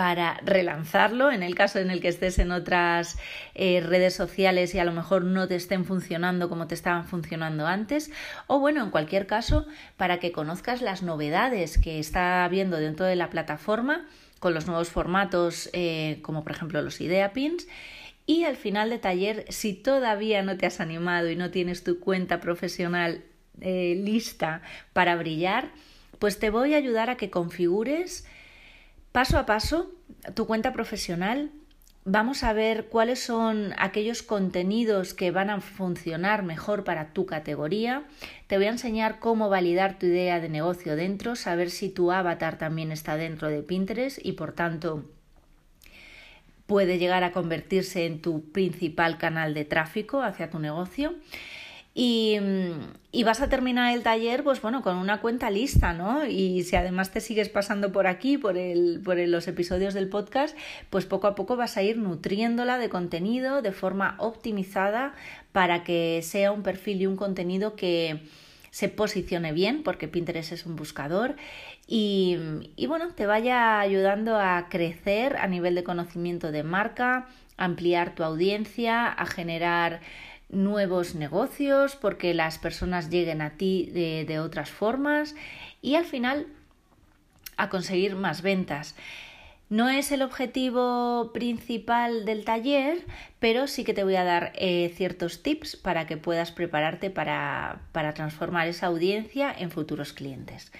para 0.00 0.40
relanzarlo. 0.46 1.30
En 1.30 1.42
el 1.42 1.54
caso 1.54 1.78
en 1.78 1.90
el 1.90 2.00
que 2.00 2.08
estés 2.08 2.38
en 2.38 2.52
otras 2.52 3.18
eh, 3.54 3.82
redes 3.82 4.14
sociales 4.14 4.74
y 4.74 4.78
a 4.78 4.84
lo 4.86 4.92
mejor 4.92 5.26
no 5.26 5.46
te 5.46 5.56
estén 5.56 5.84
funcionando 5.84 6.48
como 6.48 6.66
te 6.66 6.74
estaban 6.74 7.04
funcionando 7.04 7.66
antes. 7.66 8.10
O 8.46 8.60
bueno 8.60 8.82
en 8.82 8.90
cualquier 8.90 9.26
caso 9.26 9.66
para 9.98 10.18
que 10.18 10.32
conozcas 10.32 10.80
las 10.80 11.02
novedades 11.02 11.76
que 11.76 11.98
está 11.98 12.46
habiendo 12.46 12.78
dentro 12.78 13.04
de 13.04 13.14
la 13.14 13.28
plataforma 13.28 14.06
con 14.38 14.54
los 14.54 14.66
nuevos 14.66 14.88
formatos 14.88 15.68
eh, 15.74 16.20
como 16.22 16.44
por 16.44 16.52
ejemplo 16.52 16.80
los 16.80 17.02
idea 17.02 17.34
pins. 17.34 17.68
Y 18.24 18.44
al 18.44 18.56
final 18.56 18.88
de 18.88 19.00
taller 19.00 19.44
si 19.50 19.74
todavía 19.74 20.42
no 20.42 20.56
te 20.56 20.64
has 20.64 20.80
animado 20.80 21.28
y 21.28 21.36
no 21.36 21.50
tienes 21.50 21.84
tu 21.84 22.00
cuenta 22.00 22.40
profesional 22.40 23.22
eh, 23.60 24.00
lista 24.02 24.62
para 24.94 25.16
brillar 25.16 25.68
pues 26.18 26.38
te 26.38 26.48
voy 26.48 26.72
a 26.72 26.78
ayudar 26.78 27.10
a 27.10 27.16
que 27.16 27.28
configures 27.28 28.24
Paso 29.12 29.38
a 29.38 29.46
paso, 29.46 29.90
tu 30.34 30.46
cuenta 30.46 30.72
profesional, 30.72 31.50
vamos 32.04 32.44
a 32.44 32.52
ver 32.52 32.86
cuáles 32.86 33.18
son 33.18 33.74
aquellos 33.76 34.22
contenidos 34.22 35.14
que 35.14 35.32
van 35.32 35.50
a 35.50 35.60
funcionar 35.60 36.44
mejor 36.44 36.84
para 36.84 37.12
tu 37.12 37.26
categoría. 37.26 38.04
Te 38.46 38.56
voy 38.56 38.66
a 38.66 38.70
enseñar 38.70 39.18
cómo 39.18 39.48
validar 39.48 39.98
tu 39.98 40.06
idea 40.06 40.38
de 40.38 40.48
negocio 40.48 40.94
dentro, 40.94 41.34
saber 41.34 41.70
si 41.70 41.88
tu 41.88 42.12
avatar 42.12 42.56
también 42.56 42.92
está 42.92 43.16
dentro 43.16 43.48
de 43.48 43.62
Pinterest 43.64 44.24
y 44.24 44.32
por 44.32 44.52
tanto 44.52 45.04
puede 46.66 46.98
llegar 46.98 47.24
a 47.24 47.32
convertirse 47.32 48.06
en 48.06 48.22
tu 48.22 48.52
principal 48.52 49.18
canal 49.18 49.54
de 49.54 49.64
tráfico 49.64 50.22
hacia 50.22 50.50
tu 50.50 50.60
negocio. 50.60 51.16
Y, 51.92 52.38
y, 53.10 53.24
vas 53.24 53.40
a 53.40 53.48
terminar 53.48 53.92
el 53.92 54.04
taller, 54.04 54.44
pues 54.44 54.62
bueno, 54.62 54.80
con 54.80 54.96
una 54.96 55.20
cuenta 55.20 55.50
lista, 55.50 55.92
¿no? 55.92 56.24
Y 56.24 56.62
si 56.62 56.76
además 56.76 57.10
te 57.10 57.20
sigues 57.20 57.48
pasando 57.48 57.90
por 57.90 58.06
aquí, 58.06 58.38
por, 58.38 58.56
el, 58.56 59.00
por 59.04 59.18
los 59.18 59.48
episodios 59.48 59.92
del 59.92 60.08
podcast, 60.08 60.56
pues 60.88 61.04
poco 61.04 61.26
a 61.26 61.34
poco 61.34 61.56
vas 61.56 61.76
a 61.76 61.82
ir 61.82 61.98
nutriéndola 61.98 62.78
de 62.78 62.88
contenido 62.88 63.60
de 63.60 63.72
forma 63.72 64.14
optimizada 64.18 65.14
para 65.50 65.82
que 65.82 66.20
sea 66.22 66.52
un 66.52 66.62
perfil 66.62 67.02
y 67.02 67.06
un 67.06 67.16
contenido 67.16 67.74
que 67.74 68.20
se 68.70 68.88
posicione 68.88 69.52
bien, 69.52 69.82
porque 69.82 70.06
Pinterest 70.06 70.52
es 70.52 70.66
un 70.66 70.76
buscador, 70.76 71.34
y, 71.88 72.38
y 72.76 72.86
bueno, 72.86 73.12
te 73.14 73.26
vaya 73.26 73.80
ayudando 73.80 74.36
a 74.36 74.68
crecer 74.70 75.36
a 75.38 75.48
nivel 75.48 75.74
de 75.74 75.82
conocimiento 75.82 76.52
de 76.52 76.62
marca, 76.62 77.26
ampliar 77.56 78.14
tu 78.14 78.22
audiencia, 78.22 79.08
a 79.08 79.26
generar 79.26 80.00
nuevos 80.50 81.14
negocios, 81.14 81.96
porque 81.96 82.34
las 82.34 82.58
personas 82.58 83.10
lleguen 83.10 83.40
a 83.42 83.50
ti 83.50 83.90
de, 83.92 84.40
otras 84.40 84.70
formas 84.70 85.34
y 85.80 85.94
al 85.94 86.04
final 86.04 86.46
a 87.56 87.68
conseguir 87.68 88.16
más 88.16 88.42
ventas. 88.42 88.94
No 89.68 89.88
es 89.88 90.10
el 90.10 90.22
objetivo 90.22 91.30
principal 91.32 92.24
del 92.24 92.44
taller, 92.44 93.04
pero 93.38 93.68
sí 93.68 93.84
que 93.84 93.94
te 93.94 94.02
voy 94.02 94.16
a 94.16 94.24
dar 94.24 94.52
eh, 94.56 94.92
ciertos 94.96 95.42
tips 95.42 95.76
para 95.76 96.06
que 96.06 96.16
puedas 96.16 96.50
prepararte 96.50 97.10
para, 97.10 97.82
para 97.92 98.12
transformar 98.12 98.66
esa 98.66 98.86
audiencia 98.86 99.54
en 99.56 99.70
futuros 99.70 100.12
clientes. 100.12 100.72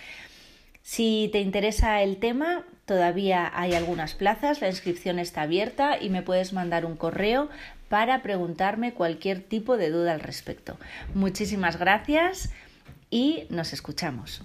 Si 0.83 1.29
te 1.31 1.41
interesa 1.41 2.03
el 2.03 2.17
tema, 2.17 2.65
todavía 2.85 3.53
hay 3.55 3.75
algunas 3.75 4.15
plazas, 4.15 4.61
la 4.61 4.69
inscripción 4.69 5.21
está 5.21 5.43
abierta 5.43 6.03
y 6.03 6.09
me 6.11 6.23
puedes 6.23 6.53
mandar 6.53 6.85
un 6.85 6.97
correo 6.97 7.49
para 7.91 8.23
preguntarme 8.23 8.95
cualquier 8.95 9.43
tipo 9.43 9.77
de 9.77 9.91
duda 9.91 10.13
al 10.13 10.21
respecto. 10.21 10.79
Muchísimas 11.13 11.77
gracias 11.77 12.53
y 13.11 13.49
nos 13.51 13.73
escuchamos. 13.73 14.43